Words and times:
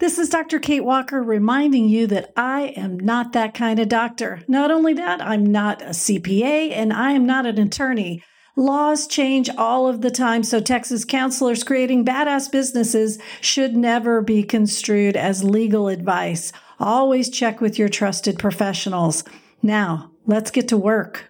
This 0.00 0.16
is 0.16 0.28
Dr. 0.28 0.60
Kate 0.60 0.84
Walker 0.84 1.20
reminding 1.20 1.88
you 1.88 2.06
that 2.06 2.32
I 2.36 2.72
am 2.76 3.00
not 3.00 3.32
that 3.32 3.52
kind 3.52 3.80
of 3.80 3.88
doctor. 3.88 4.42
Not 4.46 4.70
only 4.70 4.94
that, 4.94 5.20
I'm 5.20 5.44
not 5.44 5.82
a 5.82 5.86
CPA 5.86 6.70
and 6.70 6.92
I 6.92 7.10
am 7.12 7.26
not 7.26 7.46
an 7.46 7.58
attorney. 7.58 8.22
Laws 8.54 9.08
change 9.08 9.50
all 9.58 9.88
of 9.88 10.00
the 10.00 10.12
time, 10.12 10.44
so 10.44 10.60
Texas 10.60 11.04
counselors 11.04 11.64
creating 11.64 12.04
badass 12.04 12.48
businesses 12.48 13.18
should 13.40 13.74
never 13.74 14.22
be 14.22 14.44
construed 14.44 15.16
as 15.16 15.42
legal 15.42 15.88
advice. 15.88 16.52
Always 16.78 17.28
check 17.28 17.60
with 17.60 17.76
your 17.76 17.88
trusted 17.88 18.38
professionals. 18.38 19.24
Now, 19.64 20.12
let's 20.26 20.52
get 20.52 20.68
to 20.68 20.76
work. 20.76 21.28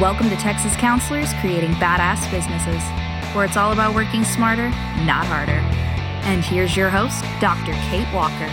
Welcome 0.00 0.28
to 0.30 0.36
Texas 0.36 0.74
Counselors 0.74 1.32
Creating 1.34 1.70
Badass 1.74 2.28
Businesses, 2.28 2.82
where 3.32 3.44
it's 3.44 3.56
all 3.56 3.72
about 3.72 3.94
working 3.94 4.24
smarter, 4.24 4.68
not 5.04 5.24
harder. 5.24 5.60
And 6.26 6.44
here's 6.44 6.76
your 6.76 6.90
host, 6.90 7.22
Dr. 7.40 7.74
Kate 7.74 8.12
Walker. 8.12 8.48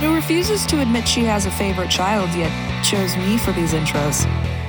Who 0.00 0.12
refuses 0.12 0.66
to 0.66 0.80
admit 0.80 1.06
she 1.06 1.22
has 1.22 1.46
a 1.46 1.52
favorite 1.52 1.88
child 1.88 2.30
yet 2.30 2.50
chose 2.84 3.16
me 3.16 3.38
for 3.38 3.52
these 3.52 3.74
intros. 3.74 4.24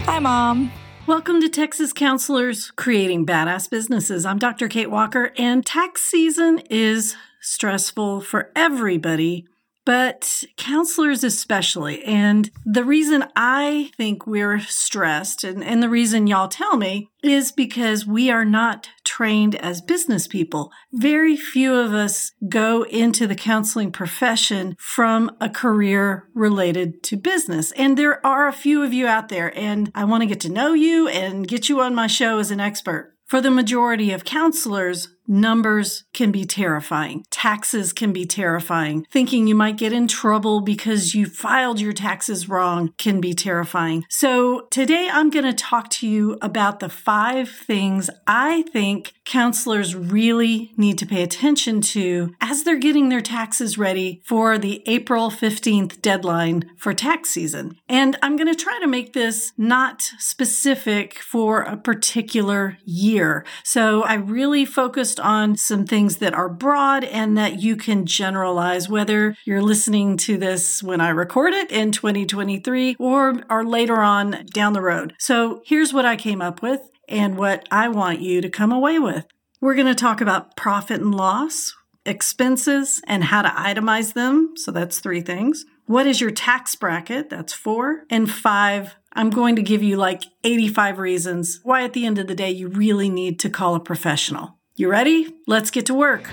Hi, 0.06 0.20
Mom. 0.20 0.72
Welcome 1.08 1.42
to 1.42 1.50
Texas 1.50 1.94
Counselors 1.94 2.70
Creating 2.70 3.26
Badass 3.26 3.68
Businesses. 3.68 4.24
I'm 4.24 4.38
Dr. 4.38 4.68
Kate 4.68 4.92
Walker, 4.92 5.34
and 5.36 5.66
tax 5.66 6.04
season 6.04 6.60
is 6.70 7.16
stressful 7.42 8.22
for 8.22 8.52
everybody 8.56 9.48
but 9.88 10.44
counselors 10.58 11.24
especially. 11.24 12.04
And 12.04 12.52
the 12.66 12.84
reason 12.84 13.24
I 13.38 13.90
think 13.96 14.28
we're 14.28 14.60
stressed 14.60 15.46
and, 15.46 15.64
and 15.64 15.82
the 15.82 15.88
reason 15.88 16.28
y'all 16.28 16.50
tell 16.50 16.76
me 16.76 17.10
is 17.24 17.54
because 17.54 18.06
we 18.06 18.30
are 18.30 18.44
not 18.44 18.90
trained 19.06 19.56
as 19.56 19.80
business 19.80 20.28
people. 20.28 20.74
Very 20.92 21.38
few 21.38 21.74
of 21.74 21.94
us 21.94 22.34
go 22.50 22.84
into 22.84 23.28
the 23.28 23.36
counseling 23.36 23.94
profession 23.94 24.76
from 24.78 25.32
a 25.40 25.50
career 25.50 26.28
related 26.34 27.02
to 27.04 27.16
business. 27.16 27.72
And 27.72 27.98
there 27.98 28.24
are 28.26 28.50
a 28.50 28.54
few 28.54 28.84
of 28.84 28.92
you 28.92 29.08
out 29.08 29.30
there, 29.30 29.58
and 29.58 29.90
I 29.96 30.04
want 30.04 30.22
to 30.22 30.28
get 30.28 30.42
to 30.42 30.52
know 30.52 30.74
you 30.74 31.08
and 31.08 31.48
get 31.48 31.70
you 31.70 31.80
on 31.80 31.96
my 31.96 32.08
show 32.08 32.40
as 32.40 32.52
an 32.52 32.60
expert. 32.60 33.14
For 33.28 33.42
the 33.42 33.52
majority 33.52 34.14
of 34.14 34.24
counselors, 34.24 35.10
Numbers 35.28 36.06
can 36.14 36.32
be 36.32 36.46
terrifying. 36.46 37.26
Taxes 37.30 37.92
can 37.92 38.14
be 38.14 38.26
terrifying. 38.26 39.06
Thinking 39.12 39.46
you 39.46 39.56
might 39.56 39.78
get 39.78 39.92
in 39.92 40.08
trouble 40.08 40.62
because 40.62 41.14
you 41.14 41.26
filed 41.26 41.82
your 41.82 41.94
taxes 41.94 42.48
wrong 42.48 42.94
can 42.98 43.20
be 43.20 43.34
terrifying. 43.34 44.06
So 44.10 44.68
today 44.72 45.10
I'm 45.12 45.30
going 45.30 45.46
to 45.46 45.54
talk 45.54 45.90
to 45.92 46.08
you 46.08 46.38
about 46.42 46.80
the 46.80 46.90
five 46.90 47.50
things 47.50 48.10
I 48.26 48.64
think 48.74 49.14
counselors 49.26 49.96
really 49.96 50.72
need 50.78 50.98
to 51.00 51.06
pay 51.06 51.22
attention 51.22 51.82
to 51.82 52.34
as 52.40 52.64
they're 52.64 52.78
getting 52.78 53.10
their 53.10 53.22
taxes 53.22 53.78
ready 53.78 54.22
for 54.26 54.58
the 54.58 54.82
April 54.88 55.30
15th 55.30 56.02
deadline 56.02 56.72
for 56.78 56.94
tax 56.94 57.30
season. 57.32 57.78
And 57.90 58.18
I'm 58.24 58.38
going 58.38 58.48
to 58.48 58.56
try 58.56 58.80
to 58.80 58.88
make 58.88 59.12
this 59.12 59.52
not 59.58 60.02
specific 60.18 61.20
for 61.20 61.62
a 61.62 61.76
particular 61.76 62.78
year. 62.86 63.46
So 63.64 64.04
I 64.04 64.14
really 64.14 64.64
focused 64.64 65.17
focused 65.18 65.20
on 65.20 65.56
some 65.56 65.86
things 65.86 66.18
that 66.18 66.34
are 66.34 66.50
broad 66.50 67.04
and 67.04 67.38
that 67.38 67.62
you 67.62 67.76
can 67.76 68.06
generalize, 68.06 68.90
whether 68.90 69.36
you're 69.46 69.62
listening 69.62 70.18
to 70.18 70.38
this 70.38 70.84
when 70.84 71.02
I 71.02 71.10
record 71.10 71.54
it 71.54 71.72
in 71.72 71.92
2023 71.92 72.96
or, 73.00 73.42
or 73.50 73.66
later 73.66 73.98
on 73.98 74.46
down 74.54 74.74
the 74.74 74.82
road. 74.82 75.14
So 75.18 75.62
here's 75.66 75.94
what 75.94 76.06
I 76.06 76.16
came 76.16 76.42
up 76.42 76.62
with 76.62 76.82
and 77.10 77.38
what 77.38 77.68
I 77.72 77.90
want 77.90 78.22
you 78.22 78.42
to 78.42 78.50
come 78.50 78.72
away 78.72 79.00
with. 79.00 79.26
We're 79.60 79.76
going 79.76 79.88
to 79.88 79.96
talk 79.96 80.22
about 80.22 80.56
profit 80.56 81.02
and 81.02 81.16
loss, 81.16 81.74
expenses, 82.06 83.02
and 83.08 83.26
how 83.26 83.42
to 83.42 83.50
itemize 83.50 84.14
them. 84.14 84.54
So 84.56 84.72
that's 84.72 85.00
three 85.00 85.22
things. 85.22 85.66
What 85.86 86.06
is 86.06 86.22
your 86.22 86.32
tax 86.32 86.76
bracket? 86.76 87.30
That's 87.30 87.54
four. 87.54 88.04
And 88.10 88.30
five, 88.30 88.96
I'm 89.14 89.30
going 89.30 89.56
to 89.56 89.62
give 89.62 89.82
you 89.82 89.96
like 89.96 90.24
85 90.44 91.00
reasons 91.00 91.60
why 91.64 91.84
at 91.84 91.94
the 91.94 92.06
end 92.06 92.20
of 92.20 92.28
the 92.28 92.36
day 92.36 92.52
you 92.52 92.68
really 92.68 93.10
need 93.10 93.40
to 93.40 93.50
call 93.50 93.74
a 93.74 93.80
professional. 93.80 94.57
You 94.80 94.90
ready? 94.90 95.34
Let's 95.48 95.72
get 95.72 95.88
to 95.88 95.96
work. 95.96 96.30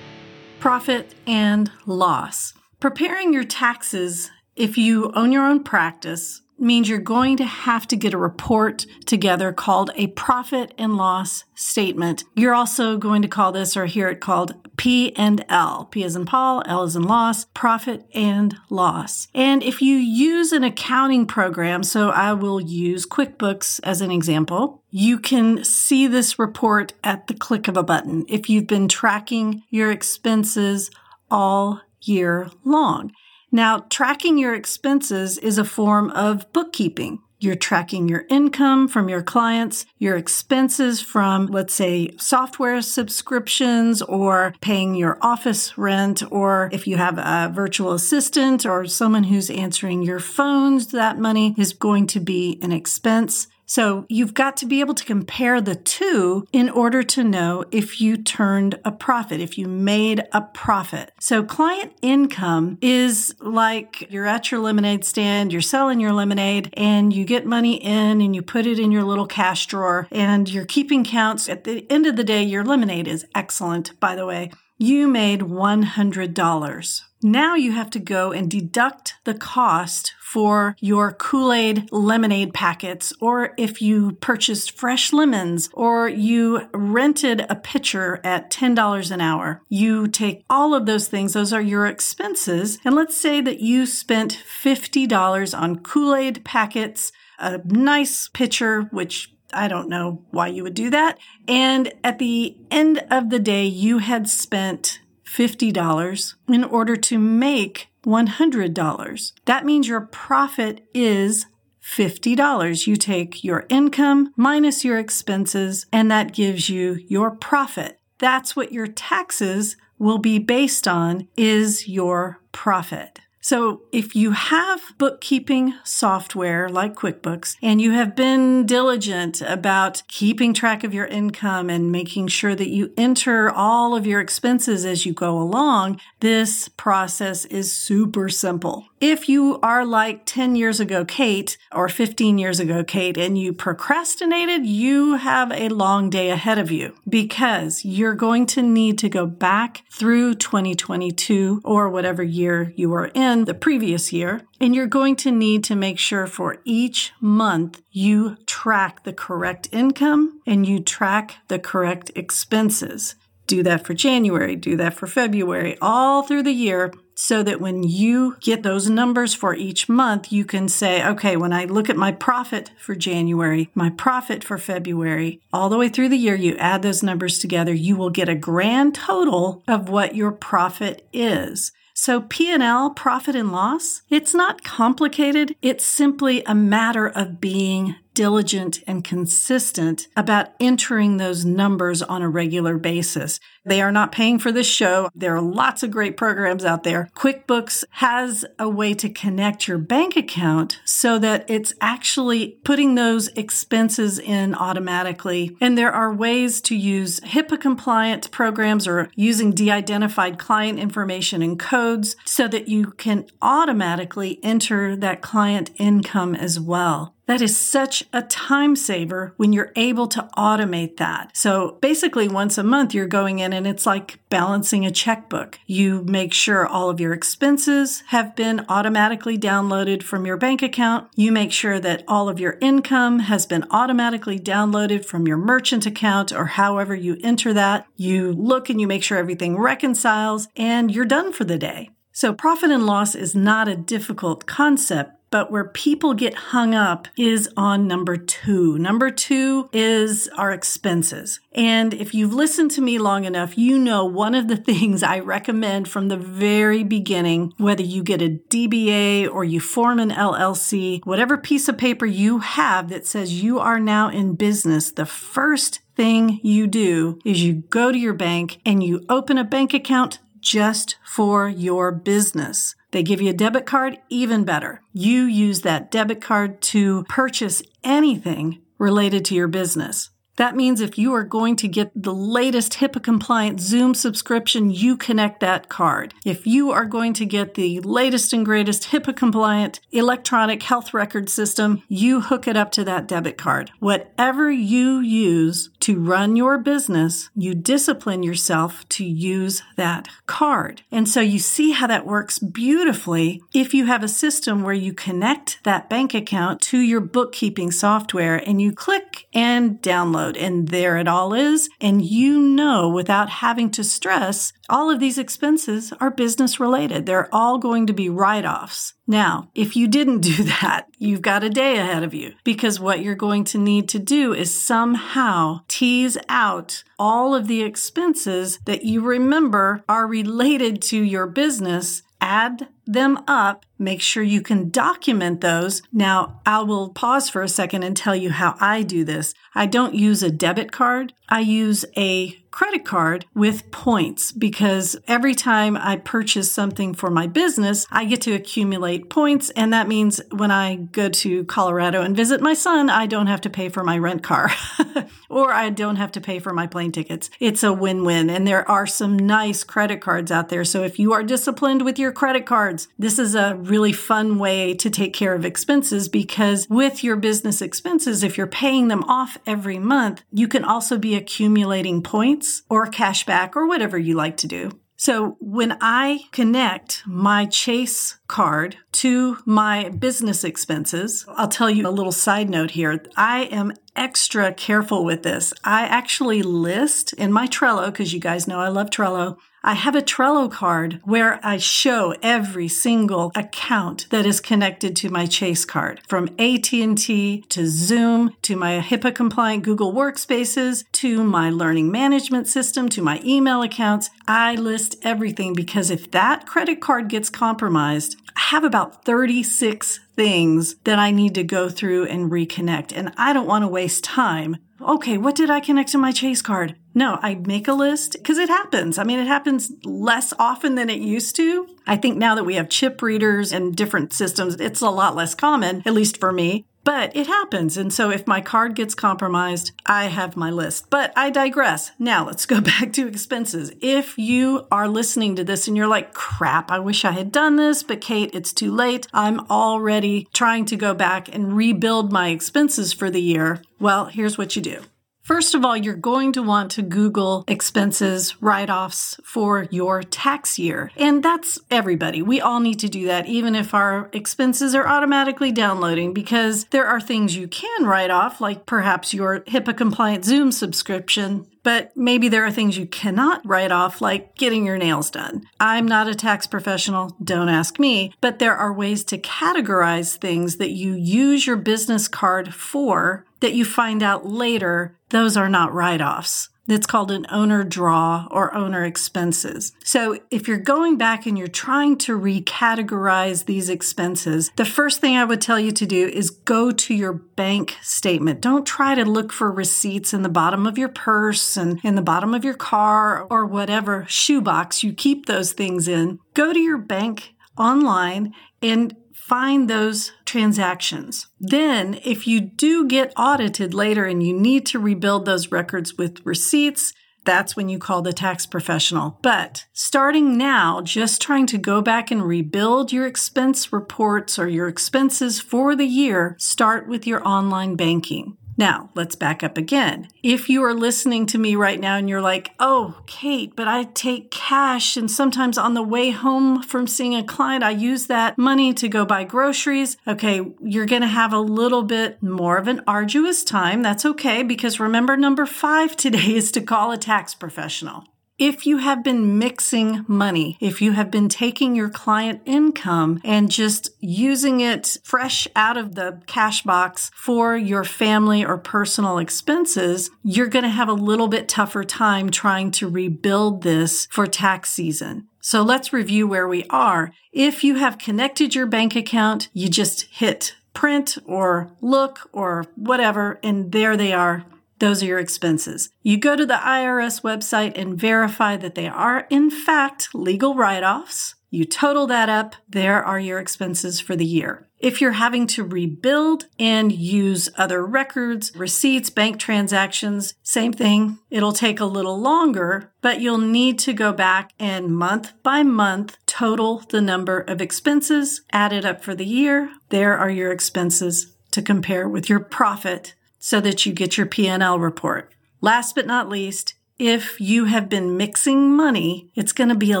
Profit 0.58 1.14
and 1.24 1.70
loss. 1.86 2.52
Preparing 2.80 3.32
your 3.32 3.44
taxes 3.44 4.32
if 4.56 4.76
you 4.76 5.12
own 5.14 5.30
your 5.30 5.46
own 5.46 5.62
practice 5.62 6.42
means 6.58 6.88
you're 6.88 6.98
going 6.98 7.36
to 7.36 7.44
have 7.44 7.86
to 7.88 7.96
get 7.96 8.14
a 8.14 8.18
report 8.18 8.86
together 9.04 9.52
called 9.52 9.90
a 9.94 10.08
profit 10.08 10.72
and 10.78 10.96
loss 10.96 11.44
statement. 11.54 12.24
You're 12.34 12.54
also 12.54 12.96
going 12.96 13.22
to 13.22 13.28
call 13.28 13.52
this 13.52 13.76
or 13.76 13.86
hear 13.86 14.08
it 14.08 14.20
called 14.20 14.54
P 14.76 15.14
and 15.16 15.44
L. 15.48 15.86
P 15.86 16.02
is 16.02 16.16
in 16.16 16.26
Paul, 16.26 16.62
L 16.66 16.82
is 16.82 16.96
in 16.96 17.02
loss, 17.02 17.46
profit 17.54 18.06
and 18.14 18.56
loss. 18.68 19.28
And 19.34 19.62
if 19.62 19.80
you 19.80 19.96
use 19.96 20.52
an 20.52 20.64
accounting 20.64 21.26
program, 21.26 21.82
so 21.82 22.10
I 22.10 22.32
will 22.32 22.60
use 22.60 23.06
QuickBooks 23.06 23.80
as 23.82 24.00
an 24.00 24.10
example, 24.10 24.82
you 24.90 25.18
can 25.18 25.64
see 25.64 26.06
this 26.06 26.38
report 26.38 26.92
at 27.02 27.26
the 27.26 27.34
click 27.34 27.68
of 27.68 27.76
a 27.76 27.82
button 27.82 28.24
if 28.28 28.48
you've 28.48 28.66
been 28.66 28.88
tracking 28.88 29.62
your 29.70 29.90
expenses 29.90 30.90
all 31.30 31.80
year 32.02 32.50
long. 32.64 33.12
Now, 33.56 33.86
tracking 33.88 34.36
your 34.36 34.54
expenses 34.54 35.38
is 35.38 35.56
a 35.56 35.64
form 35.64 36.10
of 36.10 36.52
bookkeeping. 36.52 37.20
You're 37.38 37.54
tracking 37.54 38.06
your 38.06 38.26
income 38.28 38.86
from 38.86 39.08
your 39.08 39.22
clients, 39.22 39.86
your 39.98 40.14
expenses 40.14 41.00
from, 41.00 41.46
let's 41.46 41.72
say, 41.72 42.10
software 42.18 42.82
subscriptions 42.82 44.02
or 44.02 44.52
paying 44.60 44.94
your 44.94 45.16
office 45.22 45.78
rent, 45.78 46.22
or 46.30 46.68
if 46.70 46.86
you 46.86 46.98
have 46.98 47.16
a 47.16 47.50
virtual 47.50 47.92
assistant 47.92 48.66
or 48.66 48.84
someone 48.84 49.24
who's 49.24 49.48
answering 49.48 50.02
your 50.02 50.20
phones, 50.20 50.88
that 50.88 51.18
money 51.18 51.54
is 51.56 51.72
going 51.72 52.06
to 52.08 52.20
be 52.20 52.58
an 52.60 52.72
expense. 52.72 53.48
So 53.66 54.06
you've 54.08 54.34
got 54.34 54.56
to 54.58 54.66
be 54.66 54.80
able 54.80 54.94
to 54.94 55.04
compare 55.04 55.60
the 55.60 55.74
two 55.74 56.46
in 56.52 56.70
order 56.70 57.02
to 57.02 57.24
know 57.24 57.64
if 57.72 58.00
you 58.00 58.16
turned 58.16 58.78
a 58.84 58.92
profit, 58.92 59.40
if 59.40 59.58
you 59.58 59.66
made 59.66 60.22
a 60.32 60.40
profit. 60.40 61.12
So 61.20 61.42
client 61.42 61.92
income 62.00 62.78
is 62.80 63.34
like 63.40 64.10
you're 64.10 64.26
at 64.26 64.50
your 64.50 64.60
lemonade 64.60 65.04
stand, 65.04 65.52
you're 65.52 65.60
selling 65.60 66.00
your 66.00 66.12
lemonade 66.12 66.72
and 66.76 67.12
you 67.12 67.24
get 67.24 67.44
money 67.44 67.76
in 67.76 68.20
and 68.20 68.34
you 68.34 68.42
put 68.42 68.66
it 68.66 68.78
in 68.78 68.92
your 68.92 69.02
little 69.02 69.26
cash 69.26 69.66
drawer 69.66 70.06
and 70.12 70.48
you're 70.48 70.64
keeping 70.64 71.04
counts. 71.04 71.48
At 71.48 71.64
the 71.64 71.90
end 71.90 72.06
of 72.06 72.16
the 72.16 72.24
day, 72.24 72.44
your 72.44 72.64
lemonade 72.64 73.08
is 73.08 73.26
excellent, 73.34 73.98
by 73.98 74.14
the 74.14 74.26
way. 74.26 74.52
You 74.78 75.08
made 75.08 75.40
$100. 75.40 77.00
Now 77.22 77.54
you 77.54 77.72
have 77.72 77.88
to 77.90 77.98
go 77.98 78.30
and 78.30 78.50
deduct 78.50 79.14
the 79.24 79.32
cost 79.34 80.14
for 80.26 80.74
your 80.80 81.12
Kool 81.12 81.52
Aid 81.52 81.88
lemonade 81.92 82.52
packets, 82.52 83.12
or 83.20 83.54
if 83.56 83.80
you 83.80 84.12
purchased 84.14 84.76
fresh 84.76 85.12
lemons, 85.12 85.70
or 85.72 86.08
you 86.08 86.68
rented 86.74 87.46
a 87.48 87.54
pitcher 87.54 88.20
at 88.24 88.50
$10 88.50 89.10
an 89.12 89.20
hour. 89.20 89.62
You 89.68 90.08
take 90.08 90.44
all 90.50 90.74
of 90.74 90.84
those 90.84 91.06
things, 91.06 91.32
those 91.32 91.52
are 91.52 91.62
your 91.62 91.86
expenses. 91.86 92.78
And 92.84 92.96
let's 92.96 93.16
say 93.16 93.40
that 93.40 93.60
you 93.60 93.86
spent 93.86 94.42
$50 94.62 95.56
on 95.56 95.78
Kool 95.78 96.16
Aid 96.16 96.44
packets, 96.44 97.12
a 97.38 97.60
nice 97.64 98.26
pitcher, 98.26 98.82
which 98.90 99.32
I 99.52 99.68
don't 99.68 99.88
know 99.88 100.24
why 100.32 100.48
you 100.48 100.64
would 100.64 100.74
do 100.74 100.90
that. 100.90 101.18
And 101.46 101.92
at 102.02 102.18
the 102.18 102.56
end 102.72 103.04
of 103.12 103.30
the 103.30 103.38
day, 103.38 103.64
you 103.64 103.98
had 103.98 104.28
spent 104.28 104.98
$50 105.24 106.34
in 106.48 106.64
order 106.64 106.96
to 106.96 107.18
make 107.18 107.88
$100. 108.06 109.32
That 109.46 109.64
means 109.64 109.88
your 109.88 110.02
profit 110.02 110.86
is 110.94 111.46
$50. 111.82 112.86
You 112.86 112.96
take 112.96 113.44
your 113.44 113.66
income 113.68 114.32
minus 114.36 114.84
your 114.84 114.98
expenses, 114.98 115.86
and 115.92 116.10
that 116.10 116.32
gives 116.32 116.68
you 116.68 116.94
your 117.06 117.30
profit. 117.30 117.98
That's 118.18 118.56
what 118.56 118.72
your 118.72 118.86
taxes 118.86 119.76
will 119.98 120.18
be 120.18 120.38
based 120.38 120.86
on 120.86 121.28
is 121.36 121.88
your 121.88 122.40
profit. 122.52 123.20
So 123.46 123.82
if 123.92 124.16
you 124.16 124.32
have 124.32 124.80
bookkeeping 124.98 125.74
software 125.84 126.68
like 126.68 126.96
QuickBooks 126.96 127.54
and 127.62 127.80
you 127.80 127.92
have 127.92 128.16
been 128.16 128.66
diligent 128.66 129.40
about 129.40 130.02
keeping 130.08 130.52
track 130.52 130.82
of 130.82 130.92
your 130.92 131.06
income 131.06 131.70
and 131.70 131.92
making 131.92 132.26
sure 132.26 132.56
that 132.56 132.70
you 132.70 132.92
enter 132.96 133.48
all 133.48 133.94
of 133.94 134.04
your 134.04 134.20
expenses 134.20 134.84
as 134.84 135.06
you 135.06 135.12
go 135.12 135.38
along, 135.38 136.00
this 136.18 136.66
process 136.70 137.44
is 137.44 137.72
super 137.72 138.28
simple. 138.28 138.88
If 139.00 139.28
you 139.28 139.60
are 139.62 139.84
like 139.84 140.24
10 140.24 140.56
years 140.56 140.80
ago, 140.80 141.04
Kate, 141.04 141.58
or 141.70 141.86
15 141.86 142.38
years 142.38 142.58
ago, 142.58 142.82
Kate, 142.82 143.18
and 143.18 143.36
you 143.36 143.52
procrastinated, 143.52 144.64
you 144.64 145.16
have 145.16 145.52
a 145.52 145.68
long 145.68 146.08
day 146.08 146.30
ahead 146.30 146.58
of 146.58 146.70
you 146.70 146.94
because 147.06 147.84
you're 147.84 148.14
going 148.14 148.46
to 148.46 148.62
need 148.62 148.98
to 149.00 149.10
go 149.10 149.26
back 149.26 149.82
through 149.92 150.36
2022 150.36 151.60
or 151.62 151.90
whatever 151.90 152.22
year 152.22 152.72
you 152.74 152.88
were 152.88 153.10
in 153.14 153.44
the 153.44 153.52
previous 153.52 154.14
year. 154.14 154.40
And 154.60 154.74
you're 154.74 154.86
going 154.86 155.16
to 155.16 155.30
need 155.30 155.62
to 155.64 155.76
make 155.76 155.98
sure 155.98 156.26
for 156.26 156.62
each 156.64 157.12
month 157.20 157.82
you 157.90 158.36
track 158.46 159.04
the 159.04 159.12
correct 159.12 159.68
income 159.72 160.40
and 160.46 160.64
you 160.64 160.80
track 160.80 161.36
the 161.48 161.58
correct 161.58 162.10
expenses. 162.14 163.14
Do 163.46 163.62
that 163.62 163.86
for 163.86 163.92
January, 163.92 164.56
do 164.56 164.76
that 164.78 164.94
for 164.94 165.06
February, 165.06 165.76
all 165.82 166.22
through 166.22 166.44
the 166.44 166.52
year 166.52 166.92
so 167.16 167.42
that 167.42 167.60
when 167.60 167.82
you 167.82 168.36
get 168.40 168.62
those 168.62 168.88
numbers 168.90 169.34
for 169.34 169.54
each 169.54 169.88
month, 169.88 170.30
you 170.30 170.44
can 170.44 170.68
say, 170.68 171.04
okay, 171.04 171.36
when 171.36 171.52
I 171.52 171.64
look 171.64 171.88
at 171.88 171.96
my 171.96 172.12
profit 172.12 172.70
for 172.78 172.94
January, 172.94 173.70
my 173.74 173.90
profit 173.90 174.44
for 174.44 174.58
February, 174.58 175.40
all 175.52 175.68
the 175.68 175.78
way 175.78 175.88
through 175.88 176.10
the 176.10 176.18
year, 176.18 176.34
you 176.34 176.56
add 176.58 176.82
those 176.82 177.02
numbers 177.02 177.38
together, 177.38 177.72
you 177.72 177.96
will 177.96 178.10
get 178.10 178.28
a 178.28 178.34
grand 178.34 178.94
total 178.94 179.64
of 179.66 179.88
what 179.88 180.14
your 180.14 180.30
profit 180.30 181.08
is. 181.12 181.72
So 181.94 182.20
P&L, 182.20 182.90
profit 182.90 183.34
and 183.34 183.50
loss, 183.50 184.02
it's 184.10 184.34
not 184.34 184.62
complicated. 184.62 185.56
It's 185.62 185.84
simply 185.84 186.44
a 186.44 186.54
matter 186.54 187.08
of 187.08 187.40
being 187.40 187.96
diligent 188.16 188.82
and 188.86 189.04
consistent 189.04 190.08
about 190.16 190.48
entering 190.58 191.18
those 191.18 191.44
numbers 191.44 192.02
on 192.02 192.22
a 192.22 192.28
regular 192.28 192.78
basis. 192.78 193.38
They 193.66 193.82
are 193.82 193.92
not 193.92 194.10
paying 194.10 194.38
for 194.38 194.50
this 194.50 194.66
show. 194.66 195.10
There 195.14 195.36
are 195.36 195.42
lots 195.42 195.82
of 195.82 195.90
great 195.90 196.16
programs 196.16 196.64
out 196.64 196.82
there. 196.82 197.10
QuickBooks 197.14 197.84
has 197.90 198.44
a 198.58 198.68
way 198.68 198.94
to 198.94 199.10
connect 199.10 199.68
your 199.68 199.76
bank 199.76 200.16
account 200.16 200.80
so 200.84 201.18
that 201.18 201.44
it's 201.48 201.74
actually 201.80 202.58
putting 202.64 202.94
those 202.94 203.28
expenses 203.28 204.18
in 204.18 204.54
automatically. 204.54 205.54
And 205.60 205.76
there 205.76 205.92
are 205.92 206.14
ways 206.14 206.62
to 206.62 206.76
use 206.76 207.20
HIPAA 207.20 207.60
compliant 207.60 208.30
programs 208.30 208.88
or 208.88 209.10
using 209.14 209.50
de 209.52 209.70
identified 209.70 210.38
client 210.38 210.78
information 210.78 211.42
and 211.42 211.58
codes 211.58 212.16
so 212.24 212.48
that 212.48 212.68
you 212.68 212.92
can 212.92 213.26
automatically 213.42 214.40
enter 214.42 214.96
that 214.96 215.20
client 215.20 215.70
income 215.76 216.34
as 216.34 216.58
well. 216.58 217.15
That 217.26 217.42
is 217.42 217.56
such 217.56 218.04
a 218.12 218.22
time 218.22 218.76
saver 218.76 219.34
when 219.36 219.52
you're 219.52 219.72
able 219.74 220.06
to 220.08 220.28
automate 220.38 220.96
that. 220.98 221.36
So 221.36 221.76
basically, 221.80 222.28
once 222.28 222.56
a 222.56 222.62
month, 222.62 222.94
you're 222.94 223.06
going 223.06 223.40
in 223.40 223.52
and 223.52 223.66
it's 223.66 223.84
like 223.84 224.20
balancing 224.30 224.86
a 224.86 224.92
checkbook. 224.92 225.58
You 225.66 226.04
make 226.04 226.32
sure 226.32 226.66
all 226.66 226.88
of 226.88 227.00
your 227.00 227.12
expenses 227.12 228.04
have 228.08 228.36
been 228.36 228.64
automatically 228.68 229.36
downloaded 229.36 230.04
from 230.04 230.24
your 230.24 230.36
bank 230.36 230.62
account. 230.62 231.08
You 231.16 231.32
make 231.32 231.50
sure 231.50 231.80
that 231.80 232.04
all 232.06 232.28
of 232.28 232.38
your 232.38 232.58
income 232.60 233.18
has 233.20 233.44
been 233.44 233.64
automatically 233.72 234.38
downloaded 234.38 235.04
from 235.04 235.26
your 235.26 235.36
merchant 235.36 235.84
account 235.84 236.30
or 236.32 236.46
however 236.46 236.94
you 236.94 237.18
enter 237.24 237.52
that. 237.54 237.86
You 237.96 238.32
look 238.32 238.70
and 238.70 238.80
you 238.80 238.86
make 238.86 239.02
sure 239.02 239.18
everything 239.18 239.58
reconciles 239.58 240.46
and 240.56 240.94
you're 240.94 241.04
done 241.04 241.32
for 241.32 241.42
the 241.42 241.58
day. 241.58 241.90
So 242.12 242.32
profit 242.32 242.70
and 242.70 242.86
loss 242.86 243.14
is 243.14 243.34
not 243.34 243.68
a 243.68 243.76
difficult 243.76 244.46
concept 244.46 245.15
but 245.30 245.50
where 245.50 245.64
people 245.64 246.14
get 246.14 246.34
hung 246.34 246.74
up 246.74 247.08
is 247.16 247.48
on 247.56 247.86
number 247.86 248.16
two. 248.16 248.78
Number 248.78 249.10
two 249.10 249.68
is 249.72 250.28
our 250.36 250.52
expenses. 250.52 251.40
And 251.52 251.94
if 251.94 252.14
you've 252.14 252.34
listened 252.34 252.70
to 252.72 252.80
me 252.80 252.98
long 252.98 253.24
enough, 253.24 253.58
you 253.58 253.78
know 253.78 254.04
one 254.04 254.34
of 254.34 254.48
the 254.48 254.56
things 254.66 255.02
I 255.02 255.20
recommend 255.20 255.88
from 255.88 256.08
the 256.08 256.16
very 256.16 256.82
beginning, 256.84 257.52
whether 257.58 257.82
you 257.82 258.02
get 258.02 258.22
a 258.22 258.38
DBA 258.48 259.30
or 259.30 259.44
you 259.44 259.60
form 259.60 259.98
an 259.98 260.10
LLC, 260.10 261.04
whatever 261.04 261.36
piece 261.36 261.68
of 261.68 261.78
paper 261.78 262.06
you 262.06 262.38
have 262.38 262.88
that 262.88 263.06
says 263.06 263.42
you 263.42 263.58
are 263.58 263.80
now 263.80 264.08
in 264.08 264.34
business, 264.34 264.90
the 264.90 265.06
first 265.06 265.80
thing 265.96 266.40
you 266.42 266.66
do 266.66 267.18
is 267.24 267.42
you 267.42 267.54
go 267.54 267.90
to 267.90 267.98
your 267.98 268.14
bank 268.14 268.58
and 268.64 268.82
you 268.82 269.04
open 269.08 269.38
a 269.38 269.44
bank 269.44 269.72
account 269.72 270.18
just 270.40 270.96
for 271.04 271.48
your 271.48 271.90
business. 271.90 272.76
They 272.96 273.02
give 273.02 273.20
you 273.20 273.28
a 273.28 273.34
debit 273.34 273.66
card, 273.66 273.98
even 274.08 274.44
better. 274.44 274.80
You 274.94 275.24
use 275.24 275.60
that 275.60 275.90
debit 275.90 276.22
card 276.22 276.62
to 276.72 277.04
purchase 277.10 277.62
anything 277.84 278.62
related 278.78 279.22
to 279.26 279.34
your 279.34 279.48
business. 279.48 280.08
That 280.36 280.56
means 280.56 280.80
if 280.80 280.96
you 280.96 281.12
are 281.14 281.22
going 281.22 281.56
to 281.56 281.68
get 281.68 281.90
the 281.94 282.14
latest 282.14 282.74
HIPAA 282.74 283.02
compliant 283.02 283.60
Zoom 283.60 283.94
subscription, 283.94 284.70
you 284.70 284.96
connect 284.96 285.40
that 285.40 285.68
card. 285.68 286.14
If 286.24 286.46
you 286.46 286.70
are 286.70 286.84
going 286.84 287.14
to 287.14 287.26
get 287.26 287.54
the 287.54 287.80
latest 287.80 288.32
and 288.32 288.44
greatest 288.44 288.84
HIPAA 288.84 289.16
compliant 289.16 289.80
electronic 289.92 290.62
health 290.62 290.92
record 290.92 291.28
system, 291.30 291.82
you 291.88 292.20
hook 292.20 292.46
it 292.46 292.56
up 292.56 292.70
to 292.72 292.84
that 292.84 293.08
debit 293.08 293.38
card. 293.38 293.72
Whatever 293.78 294.50
you 294.50 295.00
use 295.00 295.70
to 295.86 296.00
run 296.00 296.34
your 296.34 296.58
business, 296.58 297.30
you 297.36 297.54
discipline 297.54 298.24
yourself 298.24 298.84
to 298.88 299.04
use 299.04 299.62
that 299.76 300.08
card. 300.26 300.82
And 300.90 301.08
so 301.08 301.20
you 301.20 301.38
see 301.38 301.70
how 301.70 301.86
that 301.86 302.04
works 302.04 302.40
beautifully 302.40 303.40
if 303.54 303.72
you 303.72 303.86
have 303.86 304.02
a 304.02 304.08
system 304.08 304.64
where 304.64 304.74
you 304.74 304.92
connect 304.92 305.62
that 305.62 305.88
bank 305.88 306.12
account 306.12 306.60
to 306.62 306.80
your 306.80 307.00
bookkeeping 307.00 307.70
software 307.70 308.34
and 308.34 308.60
you 308.60 308.72
click 308.72 309.28
and 309.32 309.80
download 309.80 310.36
and 310.36 310.70
there 310.70 310.96
it 310.96 311.06
all 311.06 311.32
is. 311.32 311.70
And 311.80 312.04
you 312.04 312.40
know, 312.40 312.88
without 312.88 313.30
having 313.30 313.70
to 313.70 313.84
stress, 313.84 314.52
all 314.68 314.90
of 314.90 314.98
these 314.98 315.18
expenses 315.18 315.92
are 316.00 316.10
business 316.10 316.58
related. 316.58 317.06
They're 317.06 317.32
all 317.32 317.58
going 317.58 317.86
to 317.86 317.92
be 317.92 318.08
write 318.08 318.44
offs. 318.44 318.94
Now, 319.06 319.48
if 319.54 319.76
you 319.76 319.86
didn't 319.86 320.20
do 320.20 320.44
that, 320.44 320.88
you've 320.98 321.22
got 321.22 321.44
a 321.44 321.50
day 321.50 321.78
ahead 321.78 322.02
of 322.02 322.14
you 322.14 322.34
because 322.44 322.80
what 322.80 323.00
you're 323.00 323.14
going 323.14 323.44
to 323.44 323.58
need 323.58 323.88
to 323.90 323.98
do 323.98 324.32
is 324.32 324.60
somehow 324.60 325.60
tease 325.68 326.18
out 326.28 326.82
all 326.98 327.34
of 327.34 327.46
the 327.46 327.62
expenses 327.62 328.58
that 328.64 328.84
you 328.84 329.00
remember 329.00 329.84
are 329.88 330.06
related 330.06 330.82
to 330.82 330.96
your 331.00 331.26
business 331.26 332.02
add 332.20 332.68
them 332.86 333.22
up. 333.26 333.66
Make 333.78 334.00
sure 334.00 334.22
you 334.22 334.40
can 334.40 334.70
document 334.70 335.40
those. 335.40 335.82
Now, 335.92 336.40
I 336.46 336.62
will 336.62 336.90
pause 336.90 337.28
for 337.28 337.42
a 337.42 337.48
second 337.48 337.82
and 337.82 337.96
tell 337.96 338.16
you 338.16 338.30
how 338.30 338.56
I 338.60 338.82
do 338.82 339.04
this. 339.04 339.34
I 339.54 339.66
don't 339.66 339.94
use 339.94 340.22
a 340.22 340.30
debit 340.30 340.72
card. 340.72 341.12
I 341.28 341.40
use 341.40 341.84
a 341.96 342.38
credit 342.56 342.86
card 342.86 343.26
with 343.34 343.70
points 343.70 344.32
because 344.32 344.96
every 345.06 345.34
time 345.34 345.76
I 345.76 345.96
purchase 345.96 346.50
something 346.50 346.94
for 346.94 347.10
my 347.10 347.26
business, 347.26 347.86
I 347.90 348.06
get 348.06 348.22
to 348.22 348.32
accumulate 348.32 349.10
points. 349.10 349.50
And 349.50 349.74
that 349.74 349.88
means 349.88 350.22
when 350.30 350.50
I 350.50 350.76
go 350.76 351.10
to 351.10 351.44
Colorado 351.44 352.00
and 352.00 352.16
visit 352.16 352.40
my 352.40 352.54
son, 352.54 352.88
I 352.88 353.04
don't 353.04 353.26
have 353.26 353.42
to 353.42 353.50
pay 353.50 353.68
for 353.68 353.84
my 353.84 353.98
rent 353.98 354.22
car 354.22 354.50
or 355.28 355.52
I 355.52 355.68
don't 355.68 355.96
have 355.96 356.12
to 356.12 356.20
pay 356.22 356.38
for 356.38 356.54
my 356.54 356.66
plane 356.66 356.92
tickets. 356.92 357.28
It's 357.40 357.62
a 357.62 357.74
win 357.74 358.04
win. 358.04 358.30
And 358.30 358.46
there 358.46 358.66
are 358.70 358.86
some 358.86 359.18
nice 359.18 359.62
credit 359.62 360.00
cards 360.00 360.32
out 360.32 360.48
there. 360.48 360.64
So 360.64 360.82
if 360.82 360.98
you 360.98 361.12
are 361.12 361.22
disciplined 361.22 361.82
with 361.82 361.98
your 361.98 362.10
credit 362.10 362.46
cards, 362.76 362.88
this 362.98 363.18
is 363.18 363.34
a 363.34 363.56
really 363.56 363.92
fun 363.92 364.38
way 364.38 364.74
to 364.74 364.90
take 364.90 365.14
care 365.14 365.34
of 365.34 365.44
expenses 365.44 366.08
because 366.08 366.66
with 366.68 367.02
your 367.02 367.16
business 367.16 367.62
expenses, 367.62 368.22
if 368.22 368.36
you're 368.36 368.46
paying 368.46 368.88
them 368.88 369.02
off 369.04 369.38
every 369.46 369.78
month, 369.78 370.22
you 370.30 370.48
can 370.48 370.64
also 370.64 370.98
be 370.98 371.14
accumulating 371.14 372.02
points 372.02 372.62
or 372.68 372.86
cash 372.86 373.24
back 373.24 373.56
or 373.56 373.66
whatever 373.66 373.98
you 373.98 374.14
like 374.14 374.36
to 374.38 374.46
do. 374.46 374.70
So 374.98 375.36
when 375.40 375.76
I 375.80 376.20
connect 376.32 377.02
my 377.06 377.44
Chase 377.46 378.16
card 378.28 378.78
to 378.92 379.36
my 379.44 379.90
business 379.90 380.42
expenses, 380.42 381.26
I'll 381.28 381.48
tell 381.48 381.68
you 381.68 381.86
a 381.86 381.90
little 381.90 382.12
side 382.12 382.48
note 382.48 382.70
here. 382.70 383.04
I 383.14 383.44
am 383.44 383.74
extra 383.96 384.52
careful 384.52 385.04
with 385.04 385.22
this. 385.22 385.52
I 385.64 385.82
actually 385.86 386.42
list 386.42 387.12
in 387.14 387.32
my 387.32 387.46
Trello, 387.46 387.86
because 387.86 388.12
you 388.12 388.20
guys 388.20 388.46
know 388.46 388.60
I 388.60 388.68
love 388.68 388.90
Trello. 388.90 389.36
I 389.64 389.74
have 389.74 389.96
a 389.96 390.00
Trello 390.00 390.48
card 390.48 391.00
where 391.02 391.40
I 391.42 391.56
show 391.56 392.14
every 392.22 392.68
single 392.68 393.32
account 393.34 394.06
that 394.10 394.24
is 394.24 394.40
connected 394.40 394.94
to 394.94 395.10
my 395.10 395.26
Chase 395.26 395.64
card 395.64 396.00
from 396.06 396.28
AT&T 396.38 397.44
to 397.48 397.66
Zoom 397.66 398.32
to 398.42 398.54
my 398.54 398.78
HIPAA 398.78 399.12
compliant 399.12 399.64
Google 399.64 399.92
Workspaces 399.92 400.84
to 400.92 401.24
my 401.24 401.50
learning 401.50 401.90
management 401.90 402.46
system 402.46 402.88
to 402.90 403.02
my 403.02 403.20
email 403.24 403.60
accounts. 403.60 404.08
I 404.28 404.54
list 404.54 404.96
everything 405.02 405.52
because 405.52 405.90
if 405.90 406.12
that 406.12 406.46
credit 406.46 406.80
card 406.80 407.08
gets 407.08 407.28
compromised, 407.28 408.16
I 408.36 408.40
have 408.40 408.62
about 408.62 409.04
36 409.04 409.98
things 410.16 410.76
that 410.84 410.98
I 410.98 411.10
need 411.10 411.34
to 411.34 411.44
go 411.44 411.68
through 411.68 412.06
and 412.06 412.30
reconnect. 412.30 412.92
And 412.96 413.12
I 413.16 413.32
don't 413.32 413.46
want 413.46 413.62
to 413.62 413.68
waste 413.68 414.02
time. 414.02 414.56
Okay, 414.80 415.16
what 415.16 415.36
did 415.36 415.50
I 415.50 415.60
connect 415.60 415.90
to 415.92 415.98
my 415.98 416.12
Chase 416.12 416.42
card? 416.42 416.76
No, 416.94 417.18
I 417.22 417.34
make 417.34 417.68
a 417.68 417.72
list 417.72 418.12
because 418.12 418.38
it 418.38 418.48
happens. 418.48 418.98
I 418.98 419.04
mean, 419.04 419.18
it 419.18 419.26
happens 419.26 419.72
less 419.84 420.32
often 420.38 420.74
than 420.74 420.90
it 420.90 421.00
used 421.00 421.36
to. 421.36 421.68
I 421.86 421.96
think 421.96 422.16
now 422.16 422.34
that 422.34 422.44
we 422.44 422.54
have 422.54 422.68
chip 422.68 423.00
readers 423.00 423.52
and 423.52 423.76
different 423.76 424.12
systems, 424.12 424.56
it's 424.56 424.80
a 424.80 424.90
lot 424.90 425.14
less 425.14 425.34
common, 425.34 425.82
at 425.86 425.94
least 425.94 426.18
for 426.18 426.32
me 426.32 426.66
but 426.86 427.14
it 427.16 427.26
happens. 427.26 427.76
And 427.76 427.92
so 427.92 428.10
if 428.10 428.28
my 428.28 428.40
card 428.40 428.76
gets 428.76 428.94
compromised, 428.94 429.72
I 429.84 430.04
have 430.04 430.36
my 430.36 430.50
list. 430.50 430.88
But 430.88 431.12
I 431.16 431.30
digress. 431.30 431.90
Now 431.98 432.24
let's 432.24 432.46
go 432.46 432.60
back 432.78 432.92
to 432.92 433.08
expenses. 433.08 433.72
If 433.80 434.16
you 434.16 434.68
are 434.70 434.86
listening 434.88 435.34
to 435.34 435.44
this 435.44 435.66
and 435.66 435.76
you're 435.76 435.88
like, 435.88 436.14
crap, 436.14 436.70
I 436.70 436.78
wish 436.78 437.04
I 437.04 437.10
had 437.10 437.32
done 437.32 437.56
this, 437.56 437.82
but 437.82 438.00
Kate, 438.00 438.30
it's 438.32 438.52
too 438.52 438.70
late. 438.70 439.08
I'm 439.12 439.40
already 439.50 440.28
trying 440.32 440.64
to 440.66 440.76
go 440.76 440.94
back 440.94 441.28
and 441.34 441.56
rebuild 441.56 442.12
my 442.12 442.28
expenses 442.28 442.92
for 442.92 443.10
the 443.10 443.20
year. 443.20 443.62
Well, 443.80 444.04
here's 444.04 444.38
what 444.38 444.54
you 444.54 444.62
do. 444.62 444.82
First 445.26 445.56
of 445.56 445.64
all, 445.64 445.76
you're 445.76 445.94
going 445.94 446.34
to 446.34 446.42
want 446.44 446.70
to 446.70 446.82
Google 446.82 447.42
expenses 447.48 448.40
write 448.40 448.70
offs 448.70 449.18
for 449.24 449.66
your 449.72 450.04
tax 450.04 450.56
year. 450.56 450.92
And 450.96 451.20
that's 451.20 451.58
everybody. 451.68 452.22
We 452.22 452.40
all 452.40 452.60
need 452.60 452.78
to 452.78 452.88
do 452.88 453.06
that, 453.06 453.26
even 453.26 453.56
if 453.56 453.74
our 453.74 454.08
expenses 454.12 454.72
are 454.76 454.86
automatically 454.86 455.50
downloading, 455.50 456.14
because 456.14 456.66
there 456.66 456.86
are 456.86 457.00
things 457.00 457.34
you 457.34 457.48
can 457.48 457.86
write 457.86 458.12
off, 458.12 458.40
like 458.40 458.66
perhaps 458.66 459.12
your 459.12 459.40
HIPAA 459.40 459.76
compliant 459.76 460.24
Zoom 460.24 460.52
subscription 460.52 461.48
but 461.66 461.90
maybe 461.96 462.28
there 462.28 462.44
are 462.46 462.52
things 462.52 462.78
you 462.78 462.86
cannot 462.86 463.44
write 463.44 463.72
off, 463.72 464.00
like 464.00 464.36
getting 464.36 464.64
your 464.64 464.78
nails 464.78 465.10
done. 465.10 465.42
I'm 465.58 465.84
not 465.84 466.06
a 466.06 466.14
tax 466.14 466.46
professional, 466.46 467.16
don't 467.20 467.48
ask 467.48 467.80
me, 467.80 468.14
but 468.20 468.38
there 468.38 468.56
are 468.56 468.72
ways 468.72 469.02
to 469.06 469.18
categorize 469.18 470.16
things 470.16 470.58
that 470.58 470.70
you 470.70 470.94
use 470.94 471.44
your 471.44 471.56
business 471.56 472.06
card 472.06 472.54
for 472.54 473.26
that 473.40 473.54
you 473.54 473.64
find 473.64 474.00
out 474.00 474.24
later 474.24 474.96
those 475.08 475.36
are 475.36 475.48
not 475.48 475.74
write 475.74 476.00
offs. 476.00 476.50
It's 476.68 476.86
called 476.86 477.10
an 477.10 477.26
owner 477.30 477.64
draw 477.64 478.26
or 478.30 478.54
owner 478.54 478.84
expenses. 478.84 479.72
So 479.84 480.18
if 480.30 480.48
you're 480.48 480.58
going 480.58 480.96
back 480.96 481.26
and 481.26 481.38
you're 481.38 481.46
trying 481.46 481.96
to 481.98 482.18
recategorize 482.18 483.44
these 483.44 483.68
expenses, 483.68 484.50
the 484.56 484.64
first 484.64 485.00
thing 485.00 485.16
I 485.16 485.24
would 485.24 485.40
tell 485.40 485.60
you 485.60 485.72
to 485.72 485.86
do 485.86 486.08
is 486.08 486.30
go 486.30 486.72
to 486.72 486.94
your 486.94 487.12
bank 487.12 487.76
statement. 487.82 488.40
Don't 488.40 488.66
try 488.66 488.94
to 488.94 489.04
look 489.04 489.32
for 489.32 489.50
receipts 489.50 490.12
in 490.12 490.22
the 490.22 490.28
bottom 490.28 490.66
of 490.66 490.78
your 490.78 490.88
purse 490.88 491.56
and 491.56 491.80
in 491.84 491.94
the 491.94 492.02
bottom 492.02 492.34
of 492.34 492.44
your 492.44 492.54
car 492.54 493.26
or 493.30 493.46
whatever 493.46 494.04
shoebox 494.08 494.82
you 494.82 494.92
keep 494.92 495.26
those 495.26 495.52
things 495.52 495.88
in. 495.88 496.18
Go 496.34 496.52
to 496.52 496.58
your 496.58 496.78
bank 496.78 497.34
online 497.56 498.34
and 498.62 498.96
find 499.26 499.68
those 499.68 500.12
transactions. 500.24 501.26
Then, 501.40 501.98
if 502.04 502.28
you 502.28 502.40
do 502.40 502.86
get 502.86 503.12
audited 503.16 503.74
later 503.74 504.04
and 504.04 504.22
you 504.22 504.32
need 504.32 504.66
to 504.66 504.78
rebuild 504.78 505.24
those 505.24 505.50
records 505.50 505.98
with 505.98 506.24
receipts, 506.24 506.92
that's 507.24 507.56
when 507.56 507.68
you 507.68 507.80
call 507.80 508.02
the 508.02 508.12
tax 508.12 508.46
professional. 508.46 509.18
But 509.22 509.66
starting 509.72 510.38
now, 510.38 510.80
just 510.80 511.20
trying 511.20 511.46
to 511.46 511.58
go 511.58 511.82
back 511.82 512.12
and 512.12 512.22
rebuild 512.22 512.92
your 512.92 513.04
expense 513.04 513.72
reports 513.72 514.38
or 514.38 514.46
your 514.46 514.68
expenses 514.68 515.40
for 515.40 515.74
the 515.74 515.86
year, 515.86 516.36
start 516.38 516.86
with 516.86 517.04
your 517.04 517.26
online 517.26 517.74
banking. 517.74 518.36
Now, 518.58 518.90
let's 518.94 519.16
back 519.16 519.42
up 519.42 519.58
again. 519.58 520.08
If 520.22 520.48
you 520.48 520.62
are 520.64 520.72
listening 520.72 521.26
to 521.26 521.38
me 521.38 521.54
right 521.56 521.78
now 521.78 521.96
and 521.96 522.08
you're 522.08 522.22
like, 522.22 522.52
oh, 522.58 523.02
Kate, 523.06 523.54
but 523.54 523.68
I 523.68 523.84
take 523.84 524.30
cash 524.30 524.96
and 524.96 525.10
sometimes 525.10 525.58
on 525.58 525.74
the 525.74 525.82
way 525.82 526.10
home 526.10 526.62
from 526.62 526.86
seeing 526.86 527.14
a 527.14 527.22
client, 527.22 527.62
I 527.62 527.70
use 527.70 528.06
that 528.06 528.38
money 528.38 528.72
to 528.74 528.88
go 528.88 529.04
buy 529.04 529.24
groceries. 529.24 529.98
Okay, 530.06 530.40
you're 530.62 530.86
going 530.86 531.02
to 531.02 531.08
have 531.08 531.34
a 531.34 531.38
little 531.38 531.82
bit 531.82 532.22
more 532.22 532.56
of 532.56 532.66
an 532.66 532.82
arduous 532.86 533.44
time. 533.44 533.82
That's 533.82 534.06
okay 534.06 534.42
because 534.42 534.80
remember, 534.80 535.16
number 535.16 535.44
five 535.44 535.96
today 535.96 536.34
is 536.34 536.50
to 536.52 536.62
call 536.62 536.92
a 536.92 536.98
tax 536.98 537.34
professional. 537.34 538.04
If 538.38 538.66
you 538.66 538.76
have 538.76 539.02
been 539.02 539.38
mixing 539.38 540.04
money, 540.06 540.58
if 540.60 540.82
you 540.82 540.92
have 540.92 541.10
been 541.10 541.30
taking 541.30 541.74
your 541.74 541.88
client 541.88 542.42
income 542.44 543.18
and 543.24 543.50
just 543.50 543.88
using 543.98 544.60
it 544.60 544.98
fresh 545.02 545.48
out 545.56 545.78
of 545.78 545.94
the 545.94 546.20
cash 546.26 546.62
box 546.62 547.10
for 547.14 547.56
your 547.56 547.82
family 547.82 548.44
or 548.44 548.58
personal 548.58 549.16
expenses, 549.16 550.10
you're 550.22 550.48
going 550.48 550.64
to 550.64 550.68
have 550.68 550.90
a 550.90 550.92
little 550.92 551.28
bit 551.28 551.48
tougher 551.48 551.82
time 551.82 552.28
trying 552.28 552.70
to 552.72 552.90
rebuild 552.90 553.62
this 553.62 554.06
for 554.10 554.26
tax 554.26 554.70
season. 554.70 555.28
So 555.40 555.62
let's 555.62 555.94
review 555.94 556.28
where 556.28 556.46
we 556.46 556.64
are. 556.68 557.14
If 557.32 557.64
you 557.64 557.76
have 557.76 557.96
connected 557.96 558.54
your 558.54 558.66
bank 558.66 558.94
account, 558.94 559.48
you 559.54 559.70
just 559.70 560.02
hit 560.10 560.56
print 560.74 561.16
or 561.24 561.72
look 561.80 562.28
or 562.34 562.66
whatever, 562.74 563.40
and 563.42 563.72
there 563.72 563.96
they 563.96 564.12
are 564.12 564.44
those 564.78 565.02
are 565.02 565.06
your 565.06 565.18
expenses. 565.18 565.90
You 566.02 566.18
go 566.18 566.36
to 566.36 566.46
the 566.46 566.54
IRS 566.54 567.22
website 567.22 567.76
and 567.76 567.98
verify 567.98 568.56
that 568.56 568.74
they 568.74 568.88
are, 568.88 569.26
in 569.30 569.50
fact, 569.50 570.14
legal 570.14 570.54
write 570.54 570.84
offs. 570.84 571.34
You 571.50 571.64
total 571.64 572.06
that 572.08 572.28
up. 572.28 572.56
There 572.68 573.02
are 573.02 573.20
your 573.20 573.38
expenses 573.38 574.00
for 574.00 574.16
the 574.16 574.26
year. 574.26 574.66
If 574.78 575.00
you're 575.00 575.12
having 575.12 575.46
to 575.48 575.64
rebuild 575.64 576.46
and 576.58 576.92
use 576.92 577.48
other 577.56 577.84
records, 577.86 578.52
receipts, 578.54 579.08
bank 579.08 579.40
transactions, 579.40 580.34
same 580.42 580.72
thing. 580.72 581.18
It'll 581.30 581.52
take 581.52 581.80
a 581.80 581.86
little 581.86 582.20
longer, 582.20 582.92
but 583.00 583.20
you'll 583.20 583.38
need 583.38 583.78
to 583.80 583.94
go 583.94 584.12
back 584.12 584.52
and 584.58 584.94
month 584.94 585.32
by 585.42 585.62
month 585.62 586.18
total 586.26 586.82
the 586.90 587.00
number 587.00 587.40
of 587.40 587.62
expenses, 587.62 588.42
add 588.52 588.74
it 588.74 588.84
up 588.84 589.02
for 589.02 589.14
the 589.14 589.24
year. 589.24 589.70
There 589.88 590.18
are 590.18 590.30
your 590.30 590.52
expenses 590.52 591.32
to 591.52 591.62
compare 591.62 592.06
with 592.06 592.28
your 592.28 592.40
profit 592.40 593.14
so 593.46 593.60
that 593.60 593.86
you 593.86 593.92
get 593.92 594.16
your 594.16 594.26
P&L 594.26 594.76
report. 594.80 595.32
Last 595.60 595.94
but 595.94 596.04
not 596.04 596.28
least, 596.28 596.74
if 596.98 597.40
you 597.40 597.66
have 597.66 597.88
been 597.88 598.16
mixing 598.16 598.74
money, 598.74 599.30
it's 599.36 599.52
going 599.52 599.68
to 599.68 599.76
be 599.76 599.92
a 599.92 600.00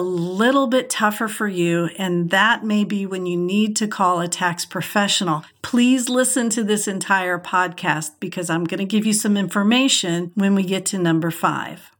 little 0.00 0.66
bit 0.66 0.90
tougher 0.90 1.28
for 1.28 1.46
you. 1.46 1.88
And 1.96 2.30
that 2.30 2.64
may 2.64 2.82
be 2.82 3.06
when 3.06 3.24
you 3.24 3.36
need 3.36 3.76
to 3.76 3.86
call 3.86 4.20
a 4.20 4.26
tax 4.26 4.64
professional. 4.64 5.44
Please 5.62 6.08
listen 6.08 6.50
to 6.50 6.64
this 6.64 6.88
entire 6.88 7.38
podcast 7.38 8.18
because 8.18 8.50
I'm 8.50 8.64
going 8.64 8.78
to 8.78 8.84
give 8.84 9.06
you 9.06 9.12
some 9.12 9.36
information 9.36 10.32
when 10.34 10.56
we 10.56 10.64
get 10.64 10.84
to 10.86 10.98
number 10.98 11.30
five. 11.30 11.92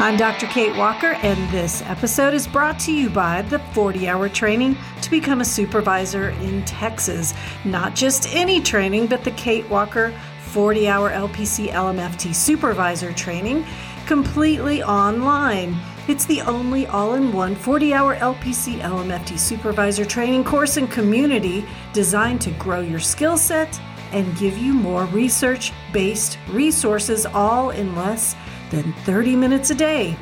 I'm 0.00 0.16
Dr. 0.16 0.46
Kate 0.46 0.76
Walker, 0.76 1.14
and 1.24 1.50
this 1.50 1.82
episode 1.82 2.32
is 2.32 2.46
brought 2.46 2.78
to 2.80 2.92
you 2.92 3.10
by 3.10 3.42
the 3.42 3.58
40 3.58 4.08
hour 4.08 4.28
training 4.28 4.76
to 5.02 5.10
become 5.10 5.40
a 5.40 5.44
supervisor 5.44 6.28
in 6.28 6.64
Texas. 6.64 7.34
Not 7.64 7.96
just 7.96 8.32
any 8.32 8.60
training, 8.60 9.08
but 9.08 9.24
the 9.24 9.32
Kate 9.32 9.68
Walker 9.68 10.14
40 10.50 10.86
hour 10.86 11.10
LPC 11.10 11.72
LMFT 11.72 12.32
supervisor 12.32 13.12
training 13.12 13.66
completely 14.06 14.84
online. 14.84 15.76
It's 16.06 16.26
the 16.26 16.42
only 16.42 16.86
all 16.86 17.14
in 17.14 17.32
one 17.32 17.56
40 17.56 17.92
hour 17.92 18.14
LPC 18.14 18.78
LMFT 18.78 19.36
supervisor 19.36 20.04
training 20.04 20.44
course 20.44 20.76
and 20.76 20.88
community 20.88 21.66
designed 21.92 22.40
to 22.42 22.52
grow 22.52 22.82
your 22.82 23.00
skill 23.00 23.36
set 23.36 23.80
and 24.12 24.38
give 24.38 24.56
you 24.56 24.72
more 24.72 25.06
research 25.06 25.72
based 25.92 26.38
resources 26.50 27.26
all 27.26 27.70
in 27.70 27.96
less 27.96 28.36
than 28.70 28.92
30 29.04 29.36
minutes 29.36 29.70
a 29.70 29.74
day. 29.74 30.16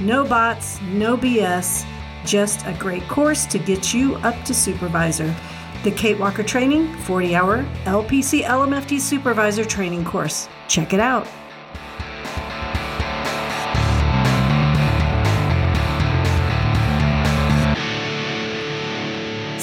No 0.00 0.24
bots, 0.24 0.80
no 0.82 1.16
BS, 1.16 1.86
just 2.24 2.66
a 2.66 2.72
great 2.74 3.06
course 3.08 3.46
to 3.46 3.58
get 3.58 3.94
you 3.94 4.16
up 4.16 4.44
to 4.44 4.54
supervisor. 4.54 5.34
The 5.84 5.90
Kate 5.92 6.18
Walker 6.18 6.42
Training 6.42 6.92
40 6.98 7.36
hour 7.36 7.62
LPC 7.84 8.42
LMFT 8.42 9.00
Supervisor 9.00 9.64
Training 9.64 10.04
course. 10.04 10.48
Check 10.68 10.92
it 10.92 11.00
out. 11.00 11.26